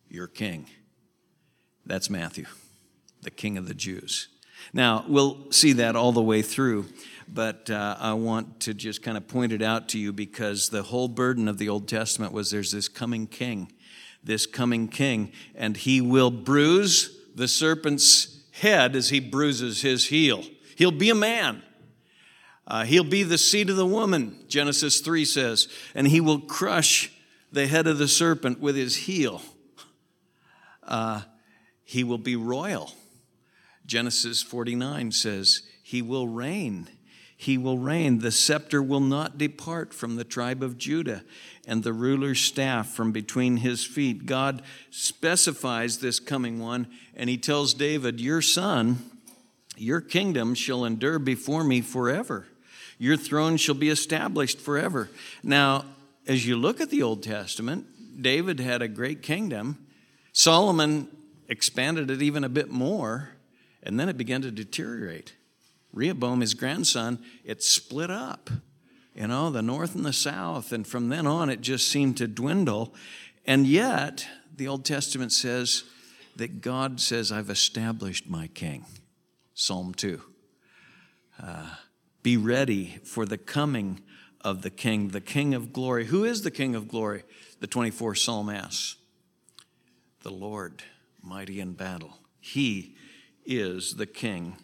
your 0.08 0.26
king. 0.26 0.66
That's 1.86 2.10
Matthew, 2.10 2.46
the 3.22 3.30
king 3.30 3.56
of 3.56 3.66
the 3.66 3.74
Jews. 3.74 4.28
Now, 4.72 5.04
we'll 5.08 5.50
see 5.50 5.72
that 5.72 5.96
all 5.96 6.12
the 6.12 6.22
way 6.22 6.42
through, 6.42 6.86
but 7.32 7.70
uh, 7.70 7.96
I 7.99 8.14
want 8.14 8.60
to 8.60 8.75
just 8.75 9.02
kind 9.02 9.16
of 9.16 9.28
point 9.28 9.52
it 9.52 9.62
out 9.62 9.88
to 9.90 9.99
you 9.99 10.12
because 10.12 10.68
the 10.68 10.82
whole 10.82 11.08
burden 11.08 11.49
of 11.49 11.58
the 11.58 11.68
Old 11.68 11.87
Testament 11.87 12.32
was 12.32 12.50
there's 12.50 12.72
this 12.72 12.88
coming 12.88 13.26
king, 13.26 13.72
this 14.22 14.46
coming 14.46 14.88
king, 14.88 15.32
and 15.54 15.76
he 15.76 16.00
will 16.00 16.30
bruise 16.30 17.18
the 17.34 17.46
serpent's 17.46 18.40
head 18.52 18.96
as 18.96 19.10
he 19.10 19.20
bruises 19.20 19.82
his 19.82 20.06
heel. 20.06 20.44
He'll 20.76 20.90
be 20.90 21.10
a 21.10 21.14
man. 21.14 21.62
Uh, 22.66 22.84
he'll 22.84 23.04
be 23.04 23.22
the 23.22 23.38
seed 23.38 23.70
of 23.70 23.76
the 23.76 23.87
woman, 23.87 24.44
Genesis 24.49 25.00
3 25.00 25.25
says, 25.25 25.68
and 25.94 26.08
he 26.08 26.20
will 26.20 26.40
crush 26.40 27.12
the 27.52 27.66
head 27.66 27.87
of 27.87 27.99
the 27.99 28.08
serpent 28.08 28.60
with 28.60 28.76
his 28.76 28.96
heel. 28.96 29.42
Uh, 30.82 31.22
he 31.84 32.04
will 32.04 32.18
be 32.18 32.37
royal. 32.37 32.92
Genesis 33.87 34.42
49 34.42 35.10
says, 35.10 35.62
He 35.82 36.00
will 36.02 36.28
reign. 36.28 36.88
He 37.40 37.56
will 37.56 37.78
reign. 37.78 38.18
The 38.18 38.32
scepter 38.32 38.82
will 38.82 39.00
not 39.00 39.38
depart 39.38 39.94
from 39.94 40.16
the 40.16 40.25
tribe 40.25 40.62
of 40.62 40.76
Judah, 40.76 41.25
and 41.66 41.82
the 41.82 41.94
ruler's 41.94 42.38
staff 42.38 42.90
from 42.90 43.12
between 43.12 43.56
his 43.56 43.82
feet. 43.82 44.26
God 44.26 44.61
specifies 44.90 46.00
this 46.00 46.20
coming 46.20 46.61
one, 46.61 46.87
and 47.16 47.30
he 47.30 47.38
tells 47.38 47.73
David, 47.73 48.20
Your 48.20 48.42
son, 48.42 49.11
your 49.78 50.02
kingdom 50.02 50.54
shall 50.54 50.85
endure 50.85 51.18
before 51.18 51.64
me 51.64 51.80
forever. 51.80 52.47
Your 52.99 53.16
throne 53.16 53.56
shall 53.56 53.75
be 53.75 53.88
established 53.88 54.61
forever. 54.61 55.09
Now, 55.42 55.87
as 56.26 56.47
you 56.47 56.59
look 56.59 56.78
at 56.78 56.90
the 56.90 57.02
Old 57.02 57.23
Testament, 57.23 58.23
David 58.23 58.61
had 58.61 58.82
a 58.82 58.88
great 58.88 59.23
kingdom. 59.23 59.87
Solomon 60.35 61.09
expanded 61.49 62.11
it 62.11 62.20
even 62.20 62.44
a 62.44 62.50
bit 62.50 62.70
more, 62.70 63.30
and 63.82 63.99
then 63.99 64.11
it 64.11 64.18
began 64.18 64.42
to 64.42 64.50
deteriorate. 64.50 65.32
Rehoboam, 65.92 66.40
his 66.40 66.54
grandson, 66.54 67.18
it 67.44 67.62
split 67.62 68.11
up, 68.11 68.50
you 69.14 69.26
know, 69.26 69.50
the 69.50 69.62
north 69.62 69.94
and 69.94 70.04
the 70.04 70.12
south, 70.12 70.73
and 70.73 70.87
from 70.87 71.09
then 71.09 71.26
on 71.26 71.50
it 71.50 71.61
just 71.61 71.88
seemed 71.88 72.16
to 72.18 72.28
dwindle. 72.28 72.94
And 73.44 73.66
yet, 73.66 74.26
the 74.54 74.68
Old 74.68 74.85
Testament 74.85 75.32
says 75.32 75.85
that 76.37 76.61
God 76.61 77.00
says, 77.00 77.32
I've 77.32 77.50
established 77.50 78.28
my 78.28 78.47
king. 78.49 78.85
Psalm 79.54 79.92
2. 79.94 80.23
Uh, 81.42 81.66
be 82.23 82.37
ready 82.37 82.99
for 83.04 83.26
the 83.26 83.38
coming 83.38 84.00
of 84.42 84.62
the 84.62 84.70
King, 84.70 85.09
the 85.09 85.20
King 85.20 85.54
of 85.54 85.73
glory. 85.73 86.06
Who 86.06 86.25
is 86.25 86.42
the 86.42 86.50
King 86.50 86.75
of 86.75 86.88
glory? 86.88 87.25
The 87.61 87.68
24th 87.68 88.18
Psalm 88.18 88.49
asks. 88.49 88.97
The 90.23 90.30
Lord, 90.30 90.82
mighty 91.23 91.61
in 91.61 91.73
battle. 91.73 92.18
He 92.40 92.97
is 93.44 93.97
the 93.97 94.06
King 94.06 94.56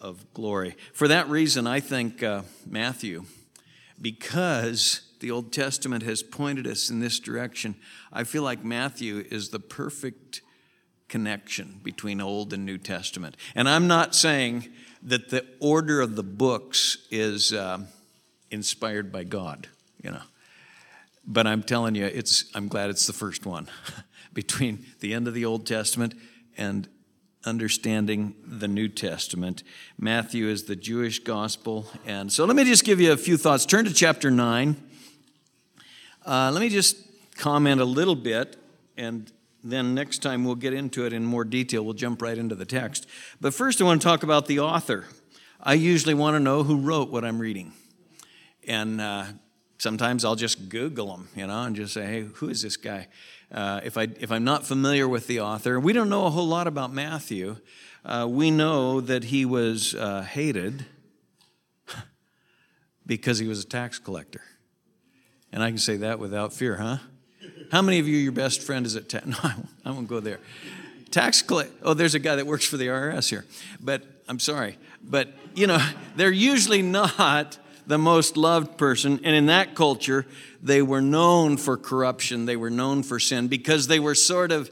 of 0.00 0.32
glory. 0.34 0.76
For 0.92 1.08
that 1.08 1.28
reason, 1.28 1.66
I 1.66 1.80
think 1.80 2.22
uh, 2.22 2.42
Matthew, 2.66 3.24
because 4.00 5.02
the 5.20 5.30
Old 5.30 5.52
Testament 5.52 6.02
has 6.04 6.22
pointed 6.22 6.66
us 6.66 6.90
in 6.90 7.00
this 7.00 7.18
direction, 7.18 7.76
I 8.12 8.24
feel 8.24 8.42
like 8.42 8.64
Matthew 8.64 9.24
is 9.30 9.50
the 9.50 9.60
perfect 9.60 10.40
connection 11.08 11.80
between 11.82 12.20
Old 12.20 12.52
and 12.52 12.64
New 12.64 12.78
Testament. 12.78 13.36
And 13.54 13.68
I'm 13.68 13.86
not 13.86 14.14
saying 14.14 14.68
that 15.02 15.28
the 15.30 15.46
order 15.58 16.00
of 16.00 16.16
the 16.16 16.22
books 16.22 17.06
is 17.10 17.52
um, 17.52 17.88
inspired 18.50 19.12
by 19.12 19.24
God, 19.24 19.68
you 20.02 20.10
know. 20.10 20.22
But 21.26 21.46
I'm 21.46 21.62
telling 21.62 21.94
you, 21.94 22.06
it's, 22.06 22.44
I'm 22.54 22.68
glad 22.68 22.90
it's 22.90 23.06
the 23.06 23.12
first 23.12 23.44
one 23.44 23.68
between 24.32 24.86
the 25.00 25.12
end 25.12 25.28
of 25.28 25.34
the 25.34 25.44
Old 25.44 25.66
Testament 25.66 26.14
and 26.56 26.88
understanding 27.44 28.34
the 28.44 28.68
New 28.68 28.88
Testament. 28.88 29.62
Matthew 29.98 30.48
is 30.48 30.64
the 30.64 30.76
Jewish 30.76 31.20
gospel. 31.20 31.86
And 32.06 32.32
so 32.32 32.44
let 32.44 32.56
me 32.56 32.64
just 32.64 32.84
give 32.84 33.00
you 33.00 33.12
a 33.12 33.16
few 33.16 33.36
thoughts. 33.36 33.64
Turn 33.64 33.84
to 33.86 33.94
chapter 33.94 34.30
9. 34.30 34.76
Uh, 36.26 36.50
let 36.52 36.60
me 36.60 36.68
just 36.68 36.96
comment 37.36 37.80
a 37.80 37.84
little 37.84 38.16
bit 38.16 38.56
and 38.96 39.32
then 39.62 39.94
next 39.94 40.18
time 40.18 40.44
we'll 40.44 40.54
get 40.54 40.72
into 40.72 41.06
it 41.06 41.12
in 41.12 41.24
more 41.24 41.44
detail. 41.44 41.84
We'll 41.84 41.94
jump 41.94 42.22
right 42.22 42.36
into 42.36 42.54
the 42.54 42.64
text. 42.64 43.06
But 43.40 43.54
first, 43.54 43.80
I 43.80 43.84
want 43.84 44.00
to 44.00 44.06
talk 44.06 44.22
about 44.22 44.46
the 44.46 44.60
author. 44.60 45.06
I 45.62 45.74
usually 45.74 46.14
want 46.14 46.34
to 46.34 46.40
know 46.40 46.62
who 46.62 46.78
wrote 46.78 47.10
what 47.10 47.24
I'm 47.24 47.38
reading. 47.38 47.72
And 48.66 49.00
uh, 49.00 49.24
sometimes 49.78 50.24
I'll 50.24 50.36
just 50.36 50.68
Google 50.68 51.08
them, 51.08 51.28
you 51.34 51.46
know, 51.46 51.62
and 51.62 51.76
just 51.76 51.92
say, 51.92 52.06
hey, 52.06 52.20
who 52.34 52.48
is 52.48 52.62
this 52.62 52.76
guy? 52.76 53.08
Uh, 53.52 53.80
if, 53.82 53.96
I, 53.96 54.08
if 54.20 54.30
I'm 54.30 54.44
not 54.44 54.64
familiar 54.64 55.08
with 55.08 55.26
the 55.26 55.40
author, 55.40 55.80
we 55.80 55.92
don't 55.92 56.08
know 56.08 56.26
a 56.26 56.30
whole 56.30 56.46
lot 56.46 56.66
about 56.66 56.92
Matthew. 56.92 57.56
Uh, 58.04 58.26
we 58.30 58.50
know 58.50 59.00
that 59.00 59.24
he 59.24 59.44
was 59.44 59.94
uh, 59.94 60.22
hated 60.22 60.86
because 63.06 63.38
he 63.38 63.48
was 63.48 63.64
a 63.64 63.66
tax 63.66 63.98
collector. 63.98 64.42
And 65.52 65.62
I 65.62 65.68
can 65.68 65.78
say 65.78 65.96
that 65.96 66.18
without 66.18 66.52
fear, 66.52 66.76
huh? 66.76 66.98
How 67.72 67.82
many 67.82 67.98
of 67.98 68.06
you, 68.06 68.16
your 68.16 68.32
best 68.32 68.62
friend 68.62 68.86
is 68.86 68.96
at 68.96 69.08
tax? 69.08 69.26
No, 69.44 69.50
I 69.84 69.90
won't 69.90 70.08
go 70.08 70.20
there. 70.20 70.38
Tax 71.10 71.42
collect. 71.42 71.72
Oh, 71.82 71.94
there's 71.94 72.14
a 72.14 72.20
guy 72.20 72.36
that 72.36 72.46
works 72.46 72.64
for 72.64 72.76
the 72.76 72.86
IRS 72.86 73.28
here. 73.30 73.44
But 73.80 74.04
I'm 74.28 74.38
sorry. 74.38 74.78
But, 75.02 75.28
you 75.54 75.66
know, 75.66 75.84
they're 76.16 76.30
usually 76.30 76.82
not 76.82 77.58
the 77.86 77.98
most 77.98 78.36
loved 78.36 78.76
person. 78.76 79.20
And 79.24 79.34
in 79.34 79.46
that 79.46 79.74
culture, 79.74 80.26
they 80.62 80.82
were 80.82 81.00
known 81.00 81.56
for 81.56 81.76
corruption. 81.76 82.46
They 82.46 82.56
were 82.56 82.70
known 82.70 83.02
for 83.02 83.18
sin 83.18 83.48
because 83.48 83.86
they 83.86 84.00
were 84.00 84.14
sort 84.14 84.52
of, 84.52 84.70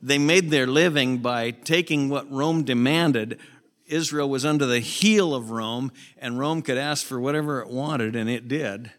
they 0.00 0.18
made 0.18 0.50
their 0.50 0.66
living 0.66 1.18
by 1.18 1.50
taking 1.50 2.08
what 2.08 2.30
Rome 2.30 2.64
demanded. 2.64 3.38
Israel 3.86 4.28
was 4.28 4.44
under 4.44 4.66
the 4.66 4.80
heel 4.80 5.34
of 5.34 5.50
Rome, 5.50 5.92
and 6.18 6.38
Rome 6.38 6.62
could 6.62 6.78
ask 6.78 7.04
for 7.04 7.20
whatever 7.20 7.60
it 7.60 7.68
wanted, 7.68 8.14
and 8.14 8.30
it 8.30 8.48
did. 8.48 8.92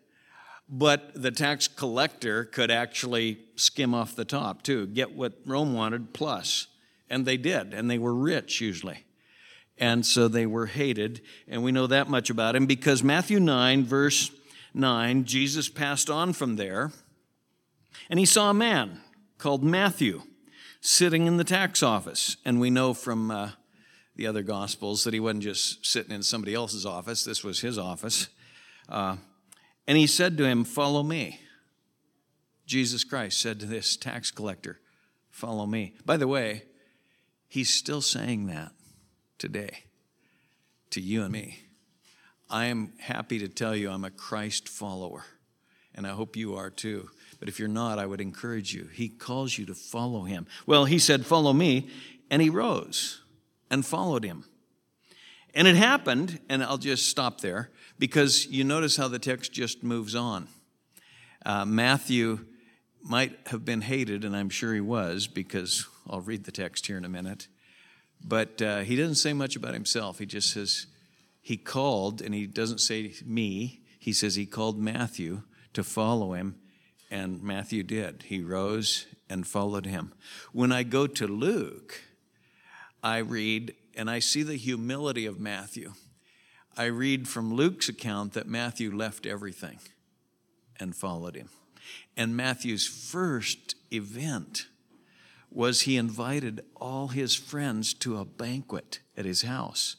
But 0.68 1.12
the 1.14 1.32
tax 1.32 1.68
collector 1.68 2.46
could 2.46 2.72
actually 2.72 3.40
skim 3.56 3.94
off 3.94 4.16
the 4.16 4.26
top 4.26 4.64
too, 4.64 4.88
get 4.88 5.14
what 5.14 5.34
Rome 5.46 5.74
wanted 5.74 6.14
plus. 6.14 6.68
And 7.10 7.26
they 7.26 7.36
did, 7.38 7.74
and 7.74 7.92
they 7.92 7.98
were 7.98 8.14
rich 8.14 8.62
usually. 8.62 9.04
And 9.82 10.06
so 10.06 10.28
they 10.28 10.46
were 10.46 10.68
hated, 10.68 11.22
and 11.48 11.64
we 11.64 11.72
know 11.72 11.88
that 11.88 12.08
much 12.08 12.30
about 12.30 12.56
him 12.56 12.68
because 12.68 13.04
Matthew 13.04 13.40
9, 13.40 13.84
verse 13.84 14.30
9, 14.76 15.26
Jesus 15.26 15.70
passed 15.70 16.08
on 16.08 16.34
from 16.34 16.56
there, 16.56 16.92
and 18.08 18.20
he 18.20 18.26
saw 18.28 18.52
a 18.52 18.54
man 18.54 19.02
called 19.40 19.64
Matthew 19.64 20.22
sitting 20.82 21.26
in 21.26 21.38
the 21.38 21.44
tax 21.44 21.82
office. 21.82 22.38
And 22.46 22.60
we 22.60 22.70
know 22.70 22.94
from 22.94 23.32
uh, 23.32 23.52
the 24.16 24.28
other 24.28 24.44
Gospels 24.44 25.04
that 25.04 25.16
he 25.16 25.20
wasn't 25.20 25.42
just 25.42 25.84
sitting 25.84 26.14
in 26.14 26.22
somebody 26.22 26.54
else's 26.54 26.86
office, 26.86 27.24
this 27.24 27.44
was 27.44 27.62
his 27.62 27.80
office. 27.80 28.30
Uh, 28.88 29.16
and 29.88 29.98
he 29.98 30.06
said 30.06 30.38
to 30.38 30.46
him, 30.46 30.64
Follow 30.64 31.02
me. 31.02 31.40
Jesus 32.68 33.04
Christ 33.04 33.42
said 33.42 33.60
to 33.62 33.66
this 33.66 33.98
tax 33.98 34.30
collector, 34.30 34.80
Follow 35.32 35.66
me. 35.66 35.96
By 36.06 36.18
the 36.18 36.28
way, 36.28 36.66
he's 37.48 37.72
still 37.72 38.02
saying 38.02 38.46
that 38.46 38.74
today 39.42 39.86
to 40.92 41.02
you 41.02 41.24
and 41.24 41.32
me. 41.32 41.58
I 42.48 42.66
am 42.66 42.94
happy 43.00 43.40
to 43.40 43.48
tell 43.48 43.76
you 43.76 43.90
I'm 43.90 44.06
a 44.06 44.12
Christ 44.12 44.70
follower, 44.70 45.26
and 45.96 46.06
I 46.06 46.12
hope 46.12 46.36
you 46.36 46.56
are 46.56 46.70
too, 46.70 47.10
But 47.40 47.50
if 47.50 47.58
you're 47.58 47.68
not, 47.68 47.98
I 47.98 48.06
would 48.06 48.22
encourage 48.22 48.72
you. 48.72 48.88
He 48.94 49.10
calls 49.10 49.58
you 49.58 49.66
to 49.66 49.74
follow 49.74 50.26
him. 50.26 50.46
Well, 50.68 50.86
he 50.86 51.00
said, 51.00 51.26
Follow 51.26 51.54
me. 51.54 51.90
And 52.30 52.40
he 52.40 52.52
rose 52.52 53.22
and 53.72 53.84
followed 53.84 54.24
him. 54.24 54.46
And 55.56 55.68
it 55.68 55.76
happened, 55.76 56.40
and 56.48 56.64
I'll 56.64 56.78
just 56.78 57.08
stop 57.10 57.42
there 57.42 57.72
because 57.98 58.46
you 58.46 58.64
notice 58.64 58.96
how 58.96 59.08
the 59.08 59.18
text 59.18 59.52
just 59.52 59.84
moves 59.84 60.14
on. 60.14 60.48
Uh, 61.44 61.66
Matthew 61.66 62.46
might 63.02 63.36
have 63.48 63.66
been 63.66 63.82
hated, 63.82 64.24
and 64.24 64.36
I'm 64.36 64.50
sure 64.50 64.76
he 64.76 64.82
was 64.82 65.26
because 65.26 65.88
I'll 66.08 66.22
read 66.22 66.44
the 66.44 66.52
text 66.52 66.86
here 66.86 66.98
in 66.98 67.06
a 67.06 67.10
minute. 67.10 67.48
But 68.24 68.62
uh, 68.62 68.80
he 68.80 68.96
doesn't 68.96 69.16
say 69.16 69.34
much 69.34 69.56
about 69.56 69.74
himself. 69.74 70.20
He 70.20 70.26
just 70.26 70.52
says 70.52 70.88
he 71.42 71.58
called, 71.58 72.22
and 72.22 72.34
he 72.34 72.48
doesn't 72.48 72.80
say 72.80 73.14
me. 73.26 73.82
He 74.00 74.14
says 74.14 74.36
he 74.36 74.46
called 74.46 74.80
Matthew 74.80 75.44
to 75.74 75.84
follow 75.84 76.34
him, 76.34 76.56
and 77.10 77.42
Matthew 77.42 77.84
did. 77.84 78.24
He 78.28 78.42
rose 78.42 79.08
and 79.30 79.48
followed 79.48 79.86
him. 79.86 80.14
When 80.52 80.72
I 80.72 80.84
go 80.84 81.08
to 81.08 81.28
Luke, 81.28 82.02
I 83.04 83.18
read 83.18 83.74
and 83.96 84.10
I 84.10 84.20
see 84.20 84.44
the 84.44 84.56
humility 84.56 85.26
of 85.26 85.40
Matthew. 85.40 85.94
I 86.78 86.86
read 86.86 87.28
from 87.28 87.54
Luke's 87.54 87.90
account 87.90 88.34
that 88.34 88.48
Matthew 88.48 88.96
left 88.96 89.26
everything 89.26 89.80
and 90.80 90.96
followed 90.96 91.36
him. 91.36 91.50
And 92.16 92.36
Matthew's 92.36 92.88
first 92.88 93.76
event 93.92 94.68
was 95.52 95.82
he 95.82 95.98
invited 95.98 96.62
all 96.76 97.10
his 97.10 97.36
friends 97.36 97.94
to 97.94 98.18
a 98.18 98.26
banquet 98.26 99.00
at 99.18 99.26
his 99.26 99.42
house. 99.42 99.98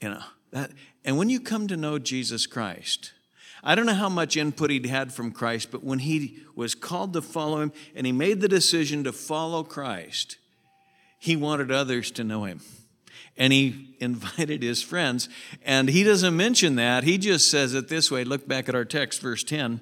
You 0.00 0.10
know, 0.10 0.22
that, 0.52 0.70
and 1.04 1.18
when 1.18 1.28
you 1.28 1.40
come 1.40 1.68
to 1.68 1.76
know 1.76 1.98
Jesus 1.98 2.46
Christ, 2.46 3.12
I 3.62 3.74
don't 3.74 3.86
know 3.86 3.94
how 3.94 4.08
much 4.08 4.36
input 4.36 4.70
he'd 4.70 4.86
had 4.86 5.12
from 5.12 5.32
Christ, 5.32 5.70
but 5.70 5.84
when 5.84 5.98
he 6.00 6.38
was 6.54 6.74
called 6.74 7.12
to 7.14 7.22
follow 7.22 7.60
him 7.60 7.72
and 7.94 8.06
he 8.06 8.12
made 8.12 8.40
the 8.40 8.48
decision 8.48 9.04
to 9.04 9.12
follow 9.12 9.62
Christ, 9.62 10.38
he 11.18 11.36
wanted 11.36 11.70
others 11.70 12.10
to 12.12 12.24
know 12.24 12.44
him. 12.44 12.60
And 13.36 13.52
he 13.52 13.96
invited 14.00 14.62
his 14.62 14.82
friends. 14.82 15.28
And 15.64 15.88
he 15.88 16.04
doesn't 16.04 16.36
mention 16.36 16.76
that. 16.76 17.04
He 17.04 17.18
just 17.18 17.50
says 17.50 17.74
it 17.74 17.88
this 17.88 18.10
way. 18.10 18.24
Look 18.24 18.46
back 18.46 18.68
at 18.68 18.74
our 18.74 18.84
text, 18.84 19.20
verse 19.20 19.44
10. 19.44 19.80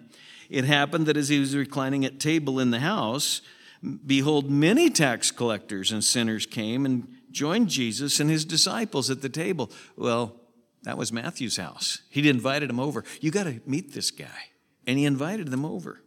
It 0.50 0.64
happened 0.64 1.06
that 1.06 1.16
as 1.16 1.28
he 1.28 1.38
was 1.38 1.56
reclining 1.56 2.04
at 2.04 2.20
table 2.20 2.58
in 2.60 2.70
the 2.70 2.80
house, 2.80 3.40
behold, 3.84 4.50
many 4.50 4.90
tax 4.90 5.30
collectors 5.30 5.92
and 5.92 6.02
sinners 6.02 6.46
came 6.46 6.86
and 6.86 7.08
joined 7.30 7.68
Jesus 7.68 8.20
and 8.20 8.30
his 8.30 8.44
disciples 8.44 9.10
at 9.10 9.22
the 9.22 9.28
table. 9.28 9.70
Well, 9.96 10.36
that 10.84 10.98
was 10.98 11.12
Matthew's 11.12 11.56
house. 11.56 12.02
He'd 12.10 12.26
invited 12.26 12.68
them 12.68 12.80
over. 12.80 13.04
You 13.20 13.30
got 13.30 13.44
to 13.44 13.60
meet 13.66 13.92
this 13.92 14.10
guy. 14.10 14.50
And 14.86 14.98
he 14.98 15.04
invited 15.04 15.48
them 15.48 15.64
over. 15.64 16.00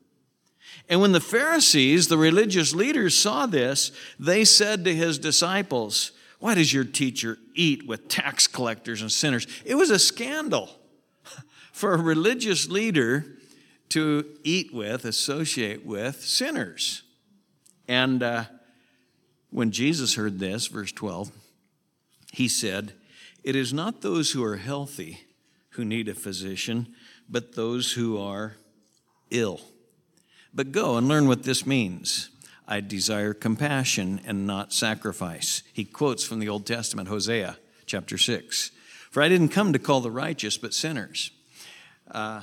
And 0.88 1.02
when 1.02 1.12
the 1.12 1.20
Pharisees, 1.20 2.08
the 2.08 2.18
religious 2.18 2.74
leaders, 2.74 3.18
saw 3.18 3.46
this, 3.46 3.92
they 4.20 4.46
said 4.46 4.86
to 4.86 4.94
his 4.94 5.18
disciples, 5.18 6.12
Why 6.40 6.56
does 6.56 6.74
your 6.74 6.84
teacher 6.84 7.38
eat 7.56 7.88
with 7.88 8.08
tax 8.08 8.48
collectors 8.48 9.02
and 9.02 9.12
sinners? 9.12 9.48
It 9.66 9.76
was 9.76 9.90
a 9.90 10.00
scandal 10.00 10.70
for 11.72 11.94
a 11.94 12.02
religious 12.02 12.70
leader 12.70 13.26
to 13.90 14.26
eat 14.44 14.74
with, 14.74 15.06
associate 15.06 15.86
with 15.86 16.22
sinners. 16.22 17.04
And 17.88 18.22
uh, 18.22 18.46
when 19.50 19.72
Jesus 19.72 20.16
heard 20.16 20.40
this, 20.40 20.68
verse 20.68 20.92
12, 20.92 21.32
he 22.34 22.48
said, 22.48 22.94
It 23.44 23.56
is 23.56 23.74
not 23.74 24.02
those 24.02 24.32
who 24.32 24.44
are 24.44 24.58
healthy 24.58 25.22
who 25.72 25.86
need 25.86 26.10
a 26.10 26.14
physician, 26.16 26.88
but 27.30 27.56
those 27.56 27.94
who 27.94 28.18
are 28.18 28.56
ill. 29.30 29.62
But 30.54 30.72
go 30.72 30.98
and 30.98 31.08
learn 31.08 31.28
what 31.28 31.44
this 31.44 31.66
means. 31.66 32.30
I 32.68 32.82
desire 32.82 33.34
compassion 33.34 34.20
and 34.26 34.46
not 34.46 34.74
sacrifice. 34.74 35.64
He 35.72 35.86
quotes 35.86 36.24
from 36.24 36.40
the 36.40 36.50
Old 36.50 36.66
Testament, 36.66 37.08
Hosea 37.08 37.58
chapter 37.86 38.18
6. 38.18 38.72
For 39.12 39.24
I 39.24 39.30
didn't 39.30 39.50
come 39.50 39.72
to 39.72 39.80
call 39.80 40.02
the 40.02 40.12
righteous, 40.12 40.58
but 40.58 40.74
sinners. 40.74 41.32
Uh, 42.10 42.42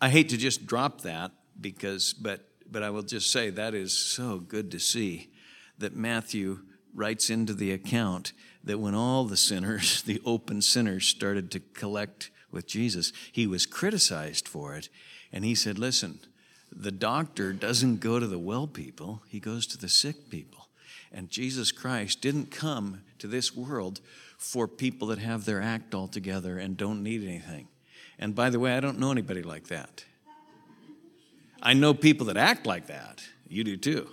I 0.00 0.08
hate 0.08 0.30
to 0.30 0.36
just 0.36 0.66
drop 0.66 1.02
that 1.02 1.30
because, 1.60 2.12
but, 2.12 2.48
but 2.70 2.82
I 2.82 2.90
will 2.90 3.02
just 3.02 3.30
say 3.30 3.50
that 3.50 3.74
is 3.74 3.96
so 3.96 4.38
good 4.38 4.70
to 4.70 4.78
see 4.78 5.30
that 5.78 5.96
Matthew 5.96 6.60
writes 6.94 7.30
into 7.30 7.52
the 7.52 7.72
account 7.72 8.32
that 8.64 8.78
when 8.78 8.94
all 8.94 9.24
the 9.24 9.36
sinners, 9.36 10.02
the 10.06 10.20
open 10.24 10.62
sinners, 10.62 11.06
started 11.06 11.50
to 11.52 11.60
collect 11.60 12.30
with 12.50 12.66
Jesus, 12.66 13.12
he 13.32 13.46
was 13.46 13.66
criticized 13.66 14.48
for 14.48 14.74
it. 14.74 14.88
And 15.32 15.44
he 15.44 15.54
said, 15.54 15.78
Listen, 15.78 16.20
the 16.72 16.92
doctor 16.92 17.52
doesn't 17.52 18.00
go 18.00 18.18
to 18.18 18.26
the 18.26 18.38
well 18.38 18.66
people, 18.66 19.22
he 19.28 19.40
goes 19.40 19.66
to 19.68 19.78
the 19.78 19.88
sick 19.88 20.30
people. 20.30 20.68
And 21.12 21.30
Jesus 21.30 21.72
Christ 21.72 22.20
didn't 22.20 22.50
come 22.50 23.02
to 23.18 23.26
this 23.26 23.54
world 23.54 24.00
for 24.38 24.68
people 24.68 25.08
that 25.08 25.18
have 25.18 25.44
their 25.44 25.62
act 25.62 25.94
all 25.94 26.08
together 26.08 26.58
and 26.58 26.76
don't 26.76 27.02
need 27.02 27.22
anything. 27.24 27.68
And 28.18 28.34
by 28.34 28.50
the 28.50 28.58
way, 28.58 28.76
I 28.76 28.80
don't 28.80 28.98
know 28.98 29.12
anybody 29.12 29.42
like 29.42 29.68
that. 29.68 30.04
I 31.66 31.72
know 31.72 31.94
people 31.94 32.26
that 32.26 32.36
act 32.36 32.64
like 32.64 32.86
that. 32.86 33.24
You 33.48 33.64
do 33.64 33.76
too. 33.76 34.08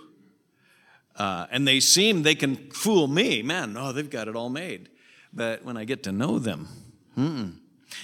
Uh, 1.14 1.46
and 1.52 1.68
they 1.68 1.78
seem 1.78 2.24
they 2.24 2.34
can 2.34 2.56
fool 2.70 3.06
me. 3.06 3.42
Man, 3.42 3.76
oh, 3.76 3.92
they've 3.92 4.10
got 4.10 4.26
it 4.26 4.34
all 4.34 4.48
made. 4.48 4.88
But 5.32 5.64
when 5.64 5.76
I 5.76 5.84
get 5.84 6.02
to 6.02 6.12
know 6.12 6.40
them, 6.40 6.66
hmm. 7.14 7.50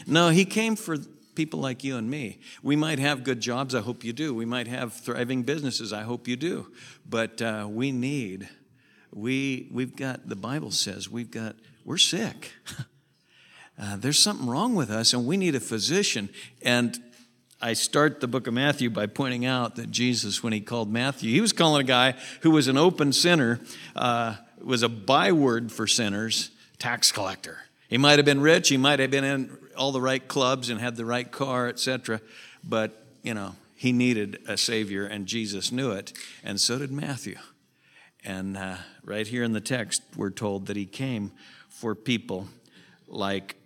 no, 0.07 0.29
he 0.29 0.45
came 0.45 0.77
for 0.77 0.99
people 1.35 1.59
like 1.59 1.83
you 1.83 1.97
and 1.97 2.09
me. 2.09 2.39
We 2.63 2.77
might 2.77 3.01
have 3.01 3.25
good 3.25 3.41
jobs, 3.41 3.75
I 3.75 3.81
hope 3.81 4.05
you 4.05 4.13
do. 4.13 4.33
We 4.33 4.45
might 4.45 4.69
have 4.69 4.93
thriving 4.93 5.43
businesses, 5.43 5.93
I 5.93 6.03
hope 6.03 6.29
you 6.29 6.37
do. 6.37 6.71
But 7.05 7.43
uh, 7.43 7.67
we 7.69 7.91
need, 7.91 8.49
we, 9.13 9.69
we've 9.73 9.97
got, 9.97 10.29
the 10.29 10.37
Bible 10.37 10.71
says, 10.71 11.11
we've 11.11 11.31
got, 11.33 11.57
we're 11.85 11.99
sick. 11.99 12.53
uh, 13.83 13.97
there's 13.97 14.21
something 14.21 14.47
wrong 14.47 14.77
with 14.77 14.91
us, 14.91 15.13
and 15.13 15.27
we 15.27 15.37
need 15.37 15.57
a 15.57 15.61
physician. 15.61 16.29
And 16.63 17.03
I 17.63 17.75
start 17.75 18.21
the 18.21 18.27
book 18.27 18.47
of 18.47 18.55
Matthew 18.55 18.89
by 18.89 19.05
pointing 19.05 19.45
out 19.45 19.77
that 19.77 19.91
Jesus, 19.91 20.43
when 20.43 20.55
he 20.55 20.61
called 20.61 20.91
Matthew, 20.91 21.31
he 21.31 21.43
was 21.43 21.53
calling 21.53 21.83
a 21.83 21.85
guy 21.85 22.15
who 22.41 22.51
was 22.51 22.69
an 22.69 22.79
open 22.79 23.13
sinner, 23.13 23.61
uh, 23.95 24.37
was 24.63 24.83
a 24.83 24.89
byword 24.89 25.71
for 25.71 25.87
sinners, 25.87 26.51
tax 26.79 27.13
collector. 27.13 27.59
He 27.89 27.99
might 27.99 28.19
have 28.19 28.25
been 28.25 28.41
rich, 28.41 28.71
he 28.71 28.79
might 28.79 28.99
have 28.99 29.11
been 29.11 29.25
in 29.25 29.59
all 29.77 29.93
the 29.93 30.01
right 30.01 30.27
clubs 30.27 30.71
and 30.71 30.81
had 30.81 30.97
the 30.97 31.05
right 31.05 31.31
car, 31.31 31.69
etc. 31.69 32.23
But, 32.65 33.05
you 33.23 33.35
know, 33.35 33.57
he 33.77 33.93
needed 33.93 34.39
a 34.49 34.57
Savior, 34.57 35.05
and 35.05 35.27
Jesus 35.27 35.71
knew 35.71 35.91
it, 35.91 36.15
and 36.43 36.59
so 36.59 36.79
did 36.79 36.91
Matthew. 36.91 37.37
And 38.25 38.57
uh, 38.57 38.77
right 39.05 39.27
here 39.27 39.43
in 39.43 39.53
the 39.53 39.61
text, 39.61 40.03
we're 40.17 40.31
told 40.31 40.67
that 40.67 40.77
he 40.77 40.87
came 40.87 41.33
for 41.69 41.95
people 41.95 42.49
like 43.07 43.57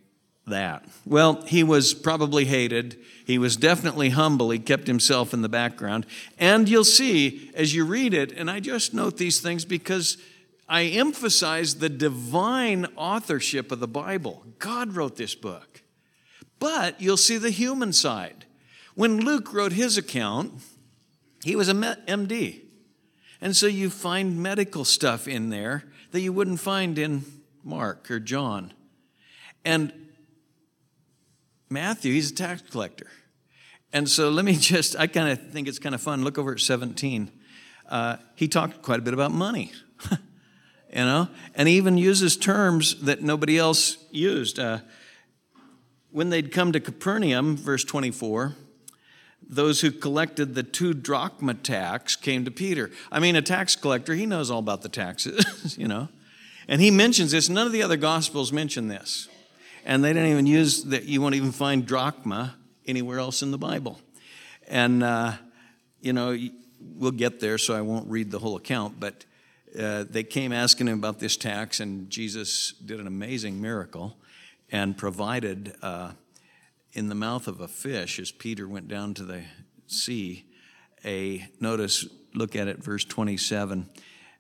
that. 0.46 0.85
Well, 1.07 1.42
he 1.42 1.62
was 1.62 1.94
probably 1.94 2.44
hated. 2.44 2.98
He 3.26 3.38
was 3.38 3.57
definitely 3.57 4.11
humble. 4.11 4.50
He 4.50 4.59
kept 4.59 4.87
himself 4.87 5.33
in 5.33 5.42
the 5.42 5.48
background. 5.48 6.07
And 6.38 6.68
you'll 6.68 6.85
see 6.85 7.50
as 7.54 7.74
you 7.74 7.85
read 7.85 8.14
it, 8.14 8.33
and 8.33 8.50
I 8.50 8.61
just 8.61 8.92
note 8.94 9.16
these 9.16 9.40
things 9.40 9.64
because 9.64 10.18
I 10.68 10.85
emphasize 10.85 11.76
the 11.76 11.88
divine 11.88 12.87
authorship 12.96 13.72
of 13.72 13.80
the 13.80 13.88
Bible. 13.88 14.44
God 14.59 14.94
wrote 14.94 15.16
this 15.16 15.35
book. 15.35 15.83
But 16.59 17.00
you'll 17.00 17.16
see 17.16 17.37
the 17.37 17.50
human 17.50 17.92
side. 17.92 18.46
When 18.94 19.20
Luke 19.20 19.52
wrote 19.52 19.72
his 19.72 19.98
account, 19.98 20.62
he 21.42 21.57
was 21.57 21.68
a 21.68 21.74
MD. 21.74 22.61
And 23.40 23.54
so 23.54 23.66
you 23.66 23.90
find 23.90 24.42
medical 24.42 24.85
stuff 24.85 25.28
in 25.28 25.50
there 25.50 25.85
that 26.12 26.20
you 26.20 26.33
wouldn't 26.33 26.61
find 26.61 26.98
in 26.98 27.24
Mark 27.62 28.11
or 28.11 28.20
John. 28.20 28.72
And 29.64 29.92
Matthew, 31.70 32.12
he's 32.12 32.31
a 32.31 32.35
tax 32.35 32.62
collector. 32.62 33.07
And 33.92 34.09
so 34.09 34.29
let 34.31 34.44
me 34.44 34.57
just, 34.59 34.96
I 34.98 35.07
kind 35.07 35.31
of 35.31 35.50
think 35.50 35.68
it's 35.68 35.79
kind 35.79 35.94
of 35.94 36.00
fun. 36.00 36.24
Look 36.24 36.38
over 36.38 36.53
at 36.53 36.61
17. 36.61 37.31
Uh, 37.88 38.16
he 38.35 38.48
talked 38.48 38.83
quite 38.83 38.98
a 38.98 39.03
bit 39.03 39.14
about 39.14 39.31
money, 39.31 39.72
you 40.11 40.16
know, 40.94 41.29
and 41.55 41.68
he 41.68 41.77
even 41.77 41.98
uses 41.98 42.37
terms 42.37 43.03
that 43.03 43.22
nobody 43.22 43.59
else 43.59 43.98
used. 44.11 44.59
Uh, 44.59 44.79
when 46.11 46.31
they'd 46.31 46.50
come 46.50 46.72
to 46.72 46.81
Capernaum, 46.81 47.57
verse 47.57 47.85
24, 47.85 48.55
those 49.46 49.81
who 49.83 49.90
collected 49.90 50.55
the 50.55 50.62
two 50.62 50.94
drachma 50.94 51.55
tax 51.55 52.16
came 52.16 52.44
to 52.44 52.50
Peter. 52.50 52.90
I 53.12 53.20
mean, 53.20 53.37
a 53.37 53.42
tax 53.42 53.77
collector, 53.77 54.14
he 54.14 54.24
knows 54.24 54.50
all 54.50 54.61
about 54.61 54.83
the 54.83 54.88
taxes, 54.88 55.77
you 55.79 55.88
know. 55.88 56.09
And 56.66 56.81
he 56.81 56.90
mentions 56.90 57.33
this. 57.33 57.48
None 57.48 57.66
of 57.66 57.72
the 57.72 57.83
other 57.83 57.98
gospels 57.98 58.53
mention 58.53 58.88
this. 58.88 59.29
And 59.85 60.03
they 60.03 60.12
don't 60.12 60.27
even 60.27 60.47
use 60.47 60.85
that, 60.85 61.05
you 61.05 61.20
won't 61.20 61.35
even 61.35 61.53
find 61.53 61.85
drachma 61.87 62.57
anywhere 62.87 63.18
else 63.18 63.42
in 63.42 63.51
the 63.51 63.59
Bible. 63.59 64.01
And, 64.66 65.03
uh, 65.03 65.33
you 66.01 66.12
know, 66.12 66.37
we'll 66.81 67.11
get 67.11 67.40
there, 67.40 67.59
so 67.59 67.75
I 67.75 67.83
won't 67.83 68.09
read 68.09 68.31
the 68.31 68.38
whole 68.38 68.57
account, 68.57 68.99
but 68.99 69.25
uh, 69.79 70.05
they 70.09 70.23
came 70.23 70.53
asking 70.53 70.88
him 70.88 70.99
about 70.99 71.18
this 71.18 71.37
tax, 71.37 71.81
and 71.81 72.09
Jesus 72.09 72.73
did 72.85 73.01
an 73.01 73.07
amazing 73.07 73.61
miracle 73.61 74.16
and 74.70 74.97
provided 74.97 75.75
uh, 75.83 76.12
in 76.92 77.09
the 77.09 77.14
mouth 77.14 77.47
of 77.47 77.61
a 77.61 77.68
fish 77.68 78.18
as 78.18 78.31
Peter 78.31 78.68
went 78.68 78.88
down 78.88 79.14
to 79.14 79.25
the 79.25 79.42
sea. 79.87 80.47
a, 81.05 81.47
notice, 81.61 82.07
look 82.35 82.57
at 82.57 82.68
it, 82.68 82.79
verse 82.83 83.05
27. 83.05 83.88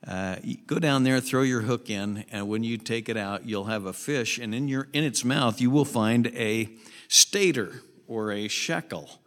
Uh, 0.06 0.36
go 0.66 0.78
down 0.78 1.02
there, 1.02 1.18
throw 1.18 1.42
your 1.42 1.62
hook 1.62 1.88
in, 1.88 2.24
and 2.30 2.46
when 2.46 2.62
you 2.62 2.76
take 2.76 3.08
it 3.08 3.16
out, 3.16 3.46
you'll 3.46 3.64
have 3.64 3.86
a 3.86 3.92
fish, 3.92 4.38
and 4.38 4.54
in, 4.54 4.68
your, 4.68 4.88
in 4.92 5.02
its 5.02 5.24
mouth, 5.24 5.60
you 5.60 5.70
will 5.70 5.84
find 5.84 6.26
a 6.28 6.68
stater 7.08 7.80
or 8.06 8.30
a 8.30 8.46
shekel. 8.48 9.20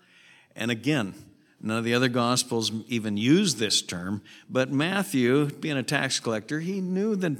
And 0.55 0.69
again, 0.69 1.15
none 1.59 1.77
of 1.77 1.83
the 1.83 1.95
other 1.95 2.09
gospels 2.09 2.71
even 2.87 3.17
use 3.17 3.55
this 3.55 3.81
term, 3.81 4.21
but 4.49 4.71
Matthew, 4.71 5.47
being 5.47 5.77
a 5.77 5.83
tax 5.83 6.19
collector, 6.19 6.59
he 6.59 6.79
knew 6.79 7.15
that, 7.15 7.37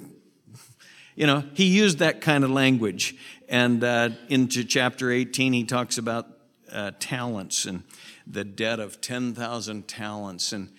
you 1.15 1.27
know, 1.27 1.43
he 1.53 1.65
used 1.65 1.99
that 1.99 2.21
kind 2.21 2.43
of 2.43 2.49
language. 2.49 3.15
And 3.47 3.83
uh, 3.83 4.09
into 4.29 4.63
chapter 4.63 5.11
18, 5.11 5.53
he 5.53 5.63
talks 5.63 5.99
about 5.99 6.27
uh, 6.71 6.91
talents 6.99 7.65
and 7.65 7.83
the 8.25 8.43
debt 8.43 8.79
of 8.79 8.99
10,000 8.99 9.87
talents. 9.87 10.51
And 10.51 10.71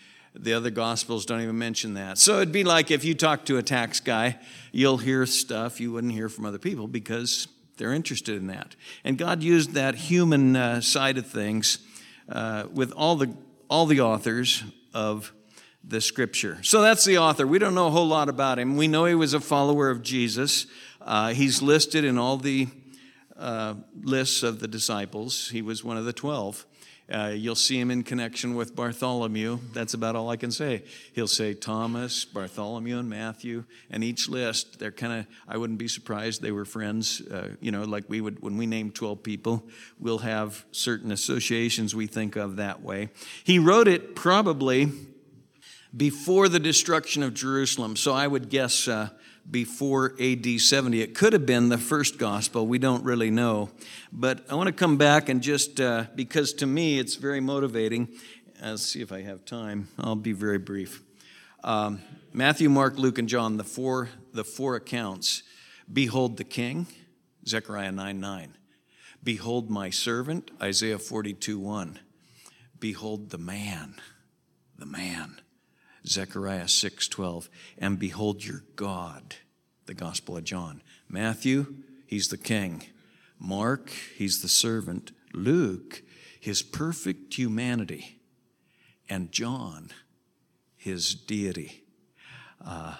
the 0.42 0.52
other 0.54 0.70
gospels 0.70 1.26
don't 1.26 1.40
even 1.40 1.58
mention 1.58 1.94
that. 1.94 2.18
So 2.18 2.36
it'd 2.36 2.52
be 2.52 2.64
like 2.64 2.90
if 2.90 3.04
you 3.04 3.14
talk 3.14 3.44
to 3.46 3.58
a 3.58 3.62
tax 3.62 4.00
guy, 4.00 4.38
you'll 4.72 4.98
hear 4.98 5.26
stuff 5.26 5.80
you 5.80 5.92
wouldn't 5.92 6.12
hear 6.12 6.28
from 6.28 6.44
other 6.44 6.58
people 6.58 6.86
because 6.86 7.48
they're 7.76 7.92
interested 7.92 8.36
in 8.36 8.48
that. 8.48 8.76
And 9.04 9.16
God 9.18 9.42
used 9.42 9.72
that 9.72 9.94
human 9.94 10.56
uh, 10.56 10.80
side 10.80 11.18
of 11.18 11.26
things 11.26 11.78
uh, 12.28 12.64
with 12.72 12.92
all 12.92 13.16
the 13.16 13.34
all 13.68 13.86
the 13.86 14.00
authors 14.00 14.64
of 14.94 15.32
the 15.84 16.00
scripture. 16.00 16.58
So 16.62 16.80
that's 16.80 17.04
the 17.04 17.18
author. 17.18 17.46
We 17.46 17.58
don't 17.58 17.74
know 17.74 17.86
a 17.86 17.90
whole 17.90 18.08
lot 18.08 18.28
about 18.28 18.58
him. 18.58 18.76
We 18.76 18.88
know 18.88 19.04
he 19.04 19.14
was 19.14 19.34
a 19.34 19.40
follower 19.40 19.90
of 19.90 20.02
Jesus. 20.02 20.66
Uh, 21.00 21.32
he's 21.34 21.62
listed 21.62 22.04
in 22.04 22.18
all 22.18 22.36
the 22.36 22.68
uh, 23.36 23.74
lists 24.02 24.42
of 24.42 24.60
the 24.60 24.68
disciples. 24.68 25.48
He 25.50 25.62
was 25.62 25.84
one 25.84 25.96
of 25.96 26.04
the 26.04 26.12
twelve. 26.12 26.66
Uh, 27.10 27.32
you'll 27.34 27.54
see 27.54 27.80
him 27.80 27.90
in 27.90 28.02
connection 28.02 28.54
with 28.54 28.76
Bartholomew. 28.76 29.58
That's 29.72 29.94
about 29.94 30.14
all 30.14 30.28
I 30.28 30.36
can 30.36 30.50
say. 30.50 30.82
He'll 31.14 31.26
say 31.26 31.54
Thomas, 31.54 32.26
Bartholomew, 32.26 32.98
and 32.98 33.08
Matthew. 33.08 33.64
And 33.90 34.04
each 34.04 34.28
list, 34.28 34.78
they're 34.78 34.92
kind 34.92 35.20
of, 35.20 35.26
I 35.48 35.56
wouldn't 35.56 35.78
be 35.78 35.88
surprised 35.88 36.42
they 36.42 36.52
were 36.52 36.66
friends. 36.66 37.22
Uh, 37.22 37.54
you 37.60 37.70
know, 37.70 37.84
like 37.84 38.04
we 38.08 38.20
would, 38.20 38.42
when 38.42 38.58
we 38.58 38.66
name 38.66 38.90
12 38.90 39.22
people, 39.22 39.64
we'll 39.98 40.18
have 40.18 40.66
certain 40.70 41.10
associations 41.10 41.94
we 41.94 42.06
think 42.06 42.36
of 42.36 42.56
that 42.56 42.82
way. 42.82 43.08
He 43.42 43.58
wrote 43.58 43.88
it 43.88 44.14
probably 44.14 44.92
before 45.96 46.48
the 46.48 46.60
destruction 46.60 47.22
of 47.22 47.32
Jerusalem. 47.32 47.96
So 47.96 48.12
I 48.12 48.26
would 48.26 48.50
guess 48.50 48.86
uh, 48.86 49.08
before 49.50 50.14
AD 50.20 50.60
70. 50.60 51.00
It 51.00 51.14
could 51.14 51.32
have 51.32 51.46
been 51.46 51.68
the 51.68 51.78
first 51.78 52.18
gospel. 52.18 52.66
We 52.66 52.78
don't 52.78 53.04
really 53.04 53.30
know. 53.30 53.70
But 54.12 54.44
I 54.50 54.54
want 54.54 54.66
to 54.66 54.72
come 54.72 54.96
back 54.96 55.28
and 55.28 55.42
just, 55.42 55.80
uh, 55.80 56.04
because 56.14 56.52
to 56.54 56.66
me 56.66 56.98
it's 56.98 57.16
very 57.16 57.40
motivating. 57.40 58.08
Let's 58.62 58.82
see 58.82 59.00
if 59.00 59.12
I 59.12 59.22
have 59.22 59.44
time. 59.44 59.88
I'll 59.98 60.16
be 60.16 60.32
very 60.32 60.58
brief. 60.58 61.02
Um, 61.64 62.02
Matthew, 62.32 62.68
Mark, 62.68 62.98
Luke, 62.98 63.18
and 63.18 63.28
John, 63.28 63.56
the 63.56 63.64
four, 63.64 64.10
the 64.32 64.44
four 64.44 64.76
accounts. 64.76 65.42
Behold 65.90 66.36
the 66.36 66.44
king, 66.44 66.86
Zechariah 67.46 67.92
9 67.92 68.20
9. 68.20 68.54
Behold 69.24 69.70
my 69.70 69.90
servant, 69.90 70.50
Isaiah 70.60 70.98
42 70.98 71.58
1. 71.58 71.98
Behold 72.78 73.30
the 73.30 73.38
man, 73.38 73.94
the 74.78 74.86
man, 74.86 75.40
Zechariah 76.08 76.68
6:12, 76.68 77.48
and 77.78 77.98
behold 77.98 78.44
your 78.44 78.64
God, 78.76 79.36
the 79.86 79.94
Gospel 79.94 80.36
of 80.36 80.44
John. 80.44 80.82
Matthew, 81.08 81.76
he's 82.06 82.28
the 82.28 82.38
king. 82.38 82.84
Mark, 83.38 83.90
he's 84.16 84.42
the 84.42 84.48
servant. 84.48 85.12
Luke, 85.32 86.02
his 86.40 86.62
perfect 86.62 87.34
humanity. 87.34 88.20
And 89.08 89.32
John, 89.32 89.90
his 90.76 91.14
deity. 91.14 91.84
Uh, 92.64 92.96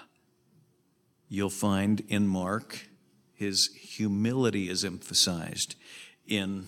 you'll 1.27 1.49
find 1.49 2.01
in 2.07 2.27
Mark, 2.27 2.87
his 3.33 3.67
humility 3.75 4.69
is 4.69 4.83
emphasized. 4.83 5.75
In 6.27 6.65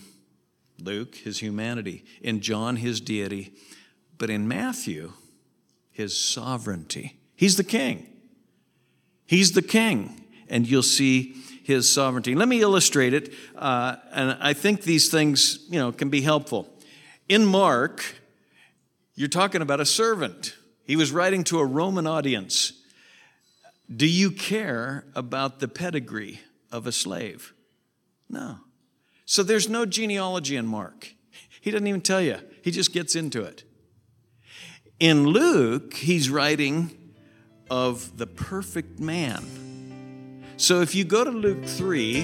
Luke, 0.78 1.16
his 1.16 1.38
humanity. 1.40 2.04
In 2.20 2.40
John, 2.40 2.76
his 2.76 3.00
deity. 3.00 3.52
But 4.18 4.30
in 4.30 4.46
Matthew, 4.46 5.12
his 5.92 6.16
sovereignty. 6.16 7.20
He's 7.36 7.56
the 7.56 7.64
king. 7.64 8.06
He's 9.26 9.52
the 9.52 9.62
king, 9.62 10.24
and 10.48 10.68
you'll 10.68 10.82
see 10.82 11.36
his 11.62 11.88
sovereignty. 11.88 12.34
Let 12.34 12.48
me 12.48 12.60
illustrate 12.60 13.14
it, 13.14 13.32
uh, 13.56 13.96
and 14.12 14.36
I 14.40 14.52
think 14.52 14.82
these 14.82 15.10
things, 15.10 15.64
you 15.70 15.78
know, 15.78 15.92
can 15.92 16.10
be 16.10 16.22
helpful. 16.22 16.68
In 17.28 17.46
Mark, 17.46 18.02
you're 19.14 19.28
talking 19.28 19.62
about 19.62 19.80
a 19.80 19.86
servant. 19.86 20.56
He 20.84 20.96
was 20.96 21.12
writing 21.12 21.44
to 21.44 21.60
a 21.60 21.64
Roman 21.64 22.06
audience. 22.06 22.72
Do 23.94 24.06
you 24.06 24.30
care 24.30 25.04
about 25.14 25.60
the 25.60 25.68
pedigree 25.68 26.40
of 26.70 26.86
a 26.86 26.92
slave? 26.92 27.52
No. 28.28 28.58
So 29.24 29.42
there's 29.42 29.68
no 29.68 29.86
genealogy 29.86 30.56
in 30.56 30.66
Mark. 30.66 31.14
He 31.60 31.70
doesn't 31.70 31.86
even 31.86 32.00
tell 32.00 32.20
you, 32.20 32.38
he 32.62 32.70
just 32.70 32.92
gets 32.92 33.14
into 33.14 33.42
it. 33.42 33.64
In 35.02 35.26
Luke, 35.26 35.94
he's 35.94 36.30
writing 36.30 36.96
of 37.68 38.16
the 38.18 38.26
perfect 38.28 39.00
man. 39.00 39.44
So 40.56 40.80
if 40.80 40.94
you 40.94 41.02
go 41.02 41.24
to 41.24 41.30
Luke 41.32 41.64
3, 41.64 42.20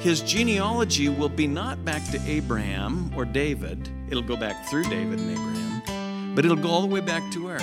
his 0.00 0.20
genealogy 0.20 1.08
will 1.08 1.30
be 1.30 1.46
not 1.46 1.82
back 1.82 2.04
to 2.10 2.20
Abraham 2.26 3.10
or 3.16 3.24
David, 3.24 3.88
it'll 4.10 4.22
go 4.22 4.36
back 4.36 4.68
through 4.68 4.84
David 4.84 5.18
and 5.18 5.30
Abraham, 5.30 6.34
but 6.34 6.44
it'll 6.44 6.58
go 6.58 6.68
all 6.68 6.82
the 6.82 6.88
way 6.88 7.00
back 7.00 7.22
to 7.32 7.46
where? 7.46 7.56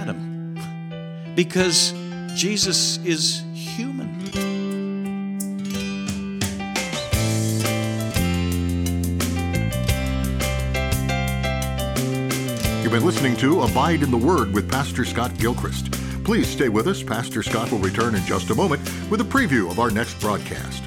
Adam. 0.00 0.56
Because 1.34 1.92
Jesus 2.34 2.96
is 3.04 3.42
human. 3.52 4.13
Been 12.94 13.04
listening 13.04 13.36
to 13.36 13.62
Abide 13.62 14.04
in 14.04 14.12
the 14.12 14.16
Word 14.16 14.54
with 14.54 14.70
Pastor 14.70 15.04
Scott 15.04 15.36
Gilchrist. 15.36 15.90
Please 16.22 16.46
stay 16.46 16.68
with 16.68 16.86
us. 16.86 17.02
Pastor 17.02 17.42
Scott 17.42 17.72
will 17.72 17.80
return 17.80 18.14
in 18.14 18.24
just 18.24 18.50
a 18.50 18.54
moment 18.54 18.88
with 19.10 19.20
a 19.20 19.24
preview 19.24 19.68
of 19.68 19.80
our 19.80 19.90
next 19.90 20.20
broadcast. 20.20 20.80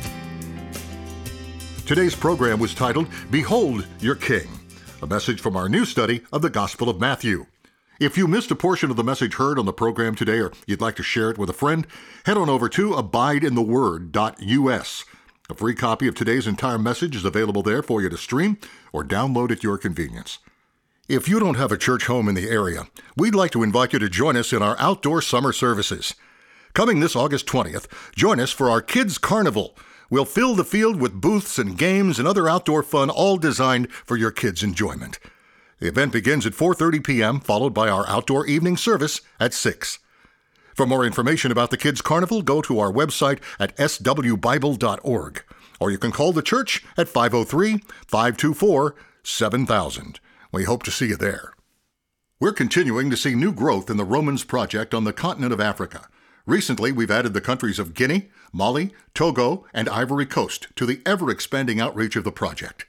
Today's 1.86 2.16
program 2.16 2.62
was 2.62 2.74
titled 2.74 3.10
Behold 3.30 3.86
Your 4.00 4.16
King, 4.16 4.48
a 5.02 5.08
message 5.08 5.42
from 5.42 5.58
our 5.58 5.68
new 5.68 5.84
study 5.84 6.22
of 6.32 6.42
the 6.42 6.50
Gospel 6.50 6.88
of 6.88 6.98
Matthew. 6.98 7.46
If 8.00 8.18
you 8.18 8.26
missed 8.26 8.52
a 8.52 8.56
portion 8.56 8.90
of 8.90 8.96
the 8.96 9.04
message 9.04 9.34
heard 9.34 9.60
on 9.60 9.66
the 9.66 9.74
program 9.74 10.16
today 10.16 10.40
or 10.40 10.54
you'd 10.66 10.80
like 10.80 10.96
to 10.96 11.04
share 11.04 11.30
it 11.30 11.38
with 11.38 11.50
a 11.50 11.54
friend, 11.54 11.86
head 12.26 12.38
on 12.38 12.50
over 12.50 12.70
to 12.70 12.92
abideintheword.us. 12.92 15.06
A 15.50 15.54
free 15.54 15.76
copy 15.76 16.08
of 16.08 16.16
today's 16.16 16.48
entire 16.48 16.80
message 16.80 17.18
is 17.18 17.26
available 17.26 17.64
there 17.64 17.84
for 17.84 18.02
you 18.02 18.08
to 18.08 18.18
stream 18.18 18.60
or 18.94 19.04
download 19.04 19.52
at 19.52 19.62
your 19.62 19.78
convenience. 19.78 20.40
If 21.08 21.30
you 21.30 21.40
don't 21.40 21.56
have 21.56 21.72
a 21.72 21.78
church 21.78 22.08
home 22.08 22.28
in 22.28 22.36
the 22.36 22.50
area, 22.50 22.88
we'd 23.16 23.34
like 23.34 23.52
to 23.52 23.64
invite 23.64 23.94
you 23.94 24.00
to 24.00 24.10
join 24.10 24.36
us 24.36 24.52
in 24.52 24.62
our 24.62 24.76
outdoor 24.78 25.22
summer 25.22 25.54
services. 25.54 26.14
Coming 26.74 27.00
this 27.00 27.16
August 27.16 27.46
20th, 27.46 27.88
join 28.14 28.42
us 28.42 28.52
for 28.52 28.70
our 28.70 28.82
Kids 28.82 29.18
Carnival. 29.18 29.78
We'll 30.10 30.26
fill 30.26 30.54
the 30.54 30.66
field 30.66 31.00
with 31.00 31.22
booths 31.22 31.58
and 31.58 31.78
games 31.78 32.20
and 32.20 32.28
other 32.28 32.50
outdoor 32.50 32.84
fun 32.84 33.10
all 33.10 33.38
designed 33.38 33.90
for 33.90 34.18
your 34.18 34.32
kids' 34.32 34.64
enjoyment. 34.64 35.18
The 35.80 35.88
event 35.88 36.12
begins 36.12 36.46
at 36.46 36.52
4:30 36.52 37.02
p.m., 37.02 37.40
followed 37.40 37.74
by 37.74 37.88
our 37.88 38.06
outdoor 38.10 38.46
evening 38.46 38.76
service 38.76 39.22
at 39.40 39.54
6. 39.54 40.00
For 40.76 40.86
more 40.86 41.06
information 41.06 41.54
about 41.54 41.72
the 41.72 41.78
Kids 41.78 42.02
Carnival, 42.02 42.42
go 42.42 42.62
to 42.64 42.80
our 42.80 42.92
website 42.92 43.40
at 43.60 43.78
swbible.org 43.78 45.44
or 45.80 45.92
you 45.92 45.98
can 45.98 46.12
call 46.12 46.34
the 46.34 46.42
church 46.42 46.84
at 46.98 47.08
503 47.08 47.82
524 48.08 48.96
7000. 49.24 50.20
We 50.52 50.64
hope 50.64 50.84
to 50.84 50.92
see 50.92 51.08
you 51.08 51.18
there. 51.18 51.54
We're 52.40 52.54
continuing 52.54 53.10
to 53.10 53.18
see 53.18 53.36
new 53.36 53.52
growth 53.52 53.90
in 53.90 53.98
the 53.98 54.06
Romans 54.06 54.44
Project 54.44 54.94
on 54.94 55.04
the 55.04 55.14
continent 55.14 55.52
of 55.52 55.60
Africa. 55.60 56.08
Recently, 56.46 56.92
we've 56.92 57.12
added 57.12 57.34
the 57.34 57.42
countries 57.42 57.80
of 57.80 57.94
Guinea, 57.94 58.30
Mali, 58.54 58.94
Togo, 59.14 59.66
and 59.74 59.90
Ivory 59.90 60.26
Coast 60.26 60.68
to 60.76 60.86
the 60.86 61.02
ever 61.06 61.30
expanding 61.30 61.82
outreach 61.82 62.16
of 62.16 62.24
the 62.24 62.32
project. 62.32 62.86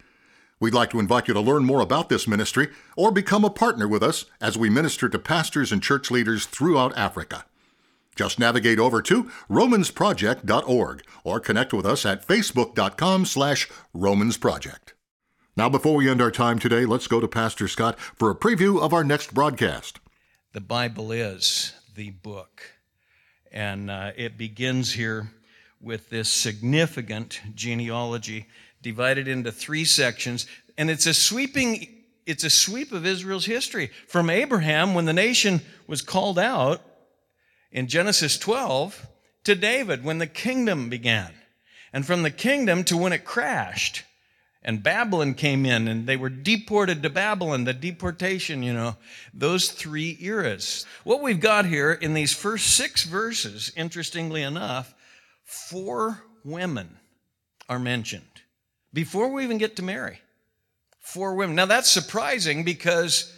We'd 0.61 0.75
like 0.75 0.91
to 0.91 1.01
invite 1.01 1.29
you 1.29 1.35
to 1.35 1.41
learn 1.41 1.65
more 1.65 1.81
about 1.81 2.09
this 2.09 2.29
ministry 2.29 2.69
or 2.97 3.11
become 3.11 3.45
a 3.45 3.51
partner 3.51 3.89
with 3.89 4.03
us 4.03 4.27
as 4.41 4.59
we 4.59 4.71
minister 4.71 5.09
to 5.09 5.19
pastors 5.19 5.73
and 5.73 5.83
church 5.83 6.11
leaders 6.11 6.47
throughout 6.47 6.97
Africa. 6.97 7.45
Just 8.15 8.39
navigate 8.39 8.79
over 8.79 9.01
to 9.03 9.31
romansproject.org 9.49 11.03
or 11.25 11.41
connect 11.41 11.73
with 11.73 11.87
us 11.87 12.05
at 12.05 12.27
facebook.com 12.27 13.25
slash 13.25 13.69
romansproject. 13.95 14.93
Now, 15.59 15.69
before 15.69 15.97
we 15.97 16.09
end 16.09 16.23
our 16.23 16.31
time 16.31 16.61
today, 16.61 16.87
let's 16.87 17.09
go 17.09 17.19
to 17.19 17.27
Pastor 17.27 17.67
Scott 17.67 17.99
for 17.99 18.31
a 18.31 18.35
preview 18.37 18.81
of 18.81 18.95
our 18.95 19.03
next 19.03 19.35
broadcast. 19.35 19.99
The 20.53 20.61
Bible 20.61 21.11
is 21.11 21.75
the 21.97 22.11
book, 22.11 22.63
and 23.51 23.91
uh, 23.91 24.13
it 24.17 24.39
begins 24.39 24.93
here 24.93 25.33
with 25.81 26.11
this 26.11 26.31
significant 26.31 27.41
genealogy 27.57 28.47
divided 28.83 29.27
into 29.27 29.51
three 29.51 29.85
sections, 29.85 30.47
and 30.77 30.93
it's 30.93 31.07
a 31.07 31.13
sweeping 31.13 32.05
it's 32.25 32.45
a 32.45 32.51
sweep 32.51 32.93
of 32.93 33.05
Israel's 33.05 33.47
history 33.47 33.91
from 34.07 34.31
Abraham 34.31 34.95
when 34.95 35.07
the 35.07 35.13
nation 35.13 35.61
was 35.89 36.03
called 36.03 36.39
out 36.39 36.83
in 37.73 37.89
Genesis 37.89 38.39
12 38.39 39.09
to 39.43 39.57
David 39.57 40.05
when 40.05 40.19
the 40.19 40.29
kingdom 40.29 40.89
began, 40.89 41.33
and 41.93 42.07
from 42.07 42.23
the 42.23 42.31
kingdom 42.31 42.85
to 42.85 42.97
when 42.97 43.13
it 43.13 43.25
crashed 43.25 44.05
and 44.69 44.83
Babylon 44.83 45.33
came 45.33 45.65
in 45.65 45.89
and 45.89 46.07
they 46.07 46.19
were 46.19 46.29
deported 46.29 47.03
to 47.03 47.09
Babylon, 47.09 47.65
the 47.65 47.73
deportation, 47.73 48.63
you 48.63 48.75
know, 48.75 48.97
those 49.33 49.71
three 49.71 50.19
eras. 50.21 50.85
What 51.05 51.23
we've 51.23 51.41
got 51.41 51.65
here 51.65 51.91
in 51.91 52.13
these 52.13 52.35
first 52.35 52.77
six 52.77 53.05
verses, 53.05 53.73
interestingly 53.75 54.43
enough, 54.43 54.95
four 55.43 56.23
women 56.45 56.99
are 57.67 57.79
mentioned 57.79 58.43
before 58.93 59.31
we 59.31 59.43
even 59.43 59.57
get 59.57 59.75
to 59.77 59.83
Mary. 59.83 60.21
Four 61.01 61.35
women. 61.35 61.57
Now 61.57 61.65
that's 61.65 61.91
surprising 61.91 62.63
because 62.63 63.35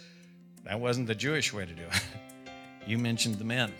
that 0.65 0.81
wasn't 0.81 1.07
the 1.07 1.15
Jewish 1.15 1.53
way 1.53 1.65
to 1.65 1.73
do 1.73 1.83
it. 1.83 2.03
you 2.85 2.97
mentioned 2.97 3.35
the 3.35 3.45
men. 3.45 3.71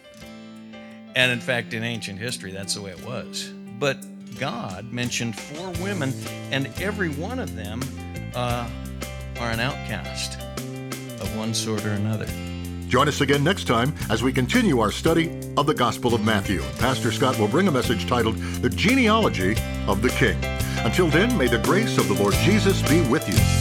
And 1.17 1.33
in 1.33 1.41
fact, 1.41 1.73
in 1.73 1.83
ancient 1.83 2.17
history, 2.17 2.53
that's 2.53 2.75
the 2.75 2.81
way 2.81 2.91
it 2.91 3.05
was. 3.05 3.51
But 3.77 3.97
God 4.39 4.91
mentioned 4.91 5.37
four 5.37 5.69
women, 5.83 6.13
and 6.51 6.67
every 6.81 7.09
one 7.09 7.39
of 7.39 7.55
them 7.55 7.81
uh, 8.35 8.69
are 9.39 9.51
an 9.51 9.59
outcast 9.59 10.39
of 11.19 11.37
one 11.37 11.53
sort 11.53 11.85
or 11.85 11.91
another. 11.91 12.27
Join 12.87 13.07
us 13.07 13.21
again 13.21 13.43
next 13.43 13.67
time 13.67 13.95
as 14.09 14.21
we 14.21 14.33
continue 14.33 14.79
our 14.79 14.91
study 14.91 15.29
of 15.55 15.65
the 15.65 15.73
Gospel 15.73 16.13
of 16.13 16.25
Matthew. 16.25 16.61
Pastor 16.77 17.11
Scott 17.11 17.39
will 17.39 17.47
bring 17.47 17.69
a 17.69 17.71
message 17.71 18.05
titled 18.05 18.35
The 18.35 18.69
Genealogy 18.69 19.55
of 19.87 20.01
the 20.01 20.09
King. 20.09 20.37
Until 20.83 21.07
then, 21.07 21.37
may 21.37 21.47
the 21.47 21.59
grace 21.59 21.97
of 21.97 22.07
the 22.09 22.15
Lord 22.15 22.33
Jesus 22.33 22.81
be 22.89 23.01
with 23.09 23.27
you. 23.29 23.60